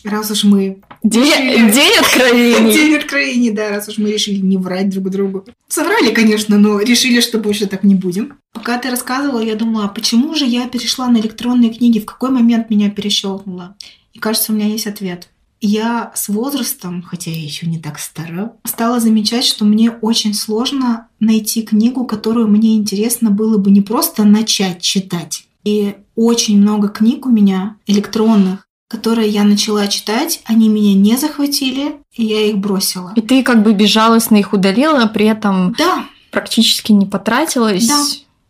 Раз 0.03 0.31
уж 0.31 0.43
мы... 0.43 0.81
День, 1.01 1.23
решили- 1.23 1.71
день 1.71 1.97
откровений. 1.97 2.73
День 2.77 2.95
откровений, 2.95 3.51
да, 3.51 3.69
раз 3.69 3.87
уж 3.87 3.97
мы 3.97 4.11
решили 4.11 4.37
не 4.37 4.57
врать 4.57 4.89
друг 4.89 5.09
другу. 5.09 5.45
Соврали, 5.69 6.13
конечно, 6.13 6.57
но 6.57 6.79
решили, 6.81 7.21
что 7.21 7.39
больше 7.39 7.67
так 7.67 7.83
не 7.83 7.95
будем. 7.95 8.37
Пока 8.51 8.77
ты 8.77 8.89
рассказывала, 8.89 9.39
я 9.39 9.55
думала, 9.55 9.85
а 9.85 9.87
почему 9.87 10.35
же 10.35 10.45
я 10.45 10.67
перешла 10.67 11.07
на 11.07 11.17
электронные 11.17 11.73
книги? 11.73 11.99
В 11.99 12.05
какой 12.05 12.31
момент 12.31 12.69
меня 12.69 12.89
перещелкнуло? 12.89 13.77
И 14.13 14.19
кажется, 14.19 14.51
у 14.51 14.55
меня 14.55 14.67
есть 14.67 14.87
ответ. 14.87 15.29
Я 15.59 16.11
с 16.13 16.27
возрастом, 16.27 17.03
хотя 17.03 17.31
я 17.31 17.41
еще 17.41 17.67
не 17.67 17.79
так 17.79 17.97
стара, 17.97 18.53
стала 18.65 18.99
замечать, 18.99 19.45
что 19.45 19.63
мне 19.63 19.91
очень 19.91 20.33
сложно 20.33 21.07
найти 21.19 21.63
книгу, 21.63 22.05
которую 22.05 22.47
мне 22.47 22.75
интересно 22.75 23.31
было 23.31 23.57
бы 23.57 23.71
не 23.71 23.81
просто 23.81 24.25
начать 24.25 24.81
читать. 24.81 25.45
И 25.63 25.95
очень 26.15 26.59
много 26.59 26.89
книг 26.89 27.25
у 27.25 27.29
меня 27.29 27.77
электронных, 27.87 28.67
которые 28.89 29.29
я 29.29 29.43
начала 29.43 29.87
читать, 29.87 30.41
они 30.45 30.69
меня 30.69 30.93
не 30.93 31.17
захватили, 31.17 31.95
и 32.13 32.25
я 32.25 32.41
их 32.45 32.57
бросила. 32.57 33.13
И 33.15 33.21
ты 33.21 33.41
как 33.41 33.63
бы 33.63 33.73
безжалостно 33.73 34.35
их 34.35 34.53
удалила, 34.53 35.07
при 35.07 35.25
этом 35.25 35.73
Да, 35.77 36.05
практически 36.29 36.91
не 36.91 37.05
потратилась. 37.05 37.87
Да. 37.87 38.03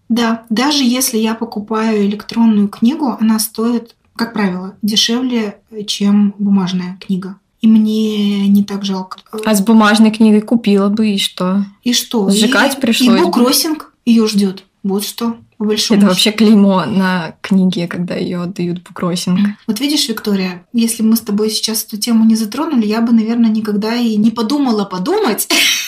да, 0.10 0.44
даже 0.50 0.84
если 0.84 1.18
я 1.18 1.36
покупаю 1.36 2.06
электронную 2.06 2.68
книгу, 2.68 3.16
она 3.20 3.40
стоит, 3.40 3.96
как 4.16 4.34
правило, 4.34 4.76
дешевле, 4.82 5.60
чем 5.88 6.34
бумажная 6.38 6.98
книга. 7.06 7.38
И 7.62 7.68
мне 7.68 8.48
не 8.50 8.64
так 8.64 8.84
жалко. 8.84 9.20
А 9.46 9.56
с 9.56 9.62
бумажной 9.62 10.12
книгой 10.12 10.42
купила 10.42 10.90
бы, 10.90 11.12
и 11.12 11.18
что? 11.18 11.64
И 11.84 11.94
что? 11.94 12.30
сжигать 12.30 12.78
и, 12.78 12.82
пришлось 12.82 13.18
И 13.18 13.20
бы. 13.20 13.26
буккроссинг 13.28 13.94
ее 14.06 14.28
ждет. 14.28 14.66
Вот 14.84 15.06
что, 15.06 15.38
по 15.58 15.64
большому 15.66 15.98
Это 15.98 16.10
вообще 16.10 16.32
клеймо 16.34 16.84
на 16.86 17.36
книге, 17.40 17.88
когда 17.88 18.16
ее 18.16 18.42
отдают 18.42 18.84
буккроссинг. 18.84 19.40
Вот 19.66 19.80
видишь, 19.80 20.10
Виктория, 20.10 20.66
если 20.74 21.04
мы 21.04 21.16
с 21.16 21.22
тобой 21.22 21.50
сейчас 21.50 21.86
эту 21.86 21.96
тему 21.96 22.26
не 22.26 22.36
затронули, 22.36 22.86
я 22.86 23.00
бы, 23.00 23.14
наверное, 23.14 23.50
никогда 23.50 23.96
и 23.96 24.18
не 24.18 24.30
подумала 24.30 24.84
подумать, 24.84 25.48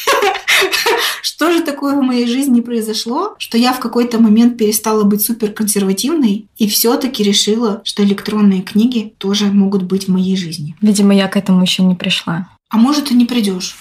что 1.36 1.52
же 1.52 1.64
такое 1.64 1.96
в 1.96 2.02
моей 2.02 2.28
жизни 2.28 2.62
произошло, 2.62 3.36
что 3.40 3.58
я 3.58 3.74
в 3.74 3.82
какой-то 3.82 4.20
момент 4.20 4.58
перестала 4.58 5.04
быть 5.04 5.22
супер 5.22 5.52
консервативной 5.52 6.48
и 6.58 6.70
все-таки 6.70 7.24
решила, 7.24 7.82
что 7.84 8.06
электронные 8.06 8.62
книги 8.62 9.14
тоже 9.18 9.48
могут 9.48 9.84
быть 9.84 10.06
в 10.06 10.12
моей 10.12 10.38
жизни. 10.38 10.78
Видимо, 10.80 11.14
я 11.14 11.28
к 11.28 11.36
этому 11.36 11.62
еще 11.62 11.84
не 11.84 11.94
пришла. 11.94 12.48
А 12.70 12.78
может, 12.78 13.12
и 13.12 13.16
не 13.16 13.26
придешь. 13.26 13.76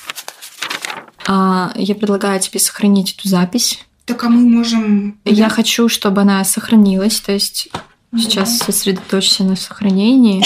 А, 1.29 1.73
я 1.77 1.95
предлагаю 1.95 2.41
тебе 2.41 2.59
сохранить 2.59 3.15
эту 3.17 3.29
запись. 3.29 3.79
Так 4.05 4.25
а 4.25 4.31
мы 4.31 4.41
можем... 4.41 5.21
Я 5.25 5.49
хочу, 5.49 5.89
чтобы 5.89 6.23
она 6.23 6.43
сохранилась, 6.43 7.21
то 7.21 7.31
есть 7.31 7.69
сейчас 8.17 8.59
сосредоточься 8.59 9.45
на 9.45 9.55
сохранении. 9.55 10.45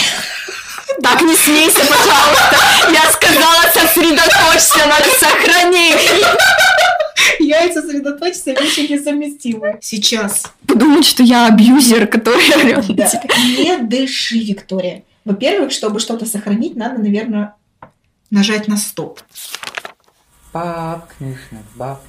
Так 1.02 1.20
не 1.22 1.34
смейся, 1.36 1.80
пожалуйста! 1.80 2.56
Я 2.92 3.10
сказала, 3.12 3.62
сосредоточься 3.72 4.86
на 4.86 4.96
сохранении! 5.18 6.24
Яйца 7.40 7.82
сосредоточься, 7.82 8.52
вещи 8.52 8.80
несовместимые. 8.92 9.78
Сейчас. 9.80 10.44
Подумать, 10.66 11.04
что 11.04 11.22
я 11.22 11.46
абьюзер, 11.46 12.06
который 12.06 12.48
орёт 12.54 12.88
на 12.88 12.94
Да. 12.94 13.06
тебя. 13.06 13.22
Не 13.36 13.76
дыши, 13.78 14.38
Виктория. 14.38 15.02
Во-первых, 15.24 15.72
чтобы 15.72 16.00
что-то 16.00 16.26
сохранить, 16.26 16.74
надо, 16.76 17.00
наверное, 17.00 17.54
нажать 18.30 18.66
на 18.68 18.76
стоп. 18.76 19.20
Пап 20.52 21.08
книжных 21.18 21.62
баб. 21.74 22.00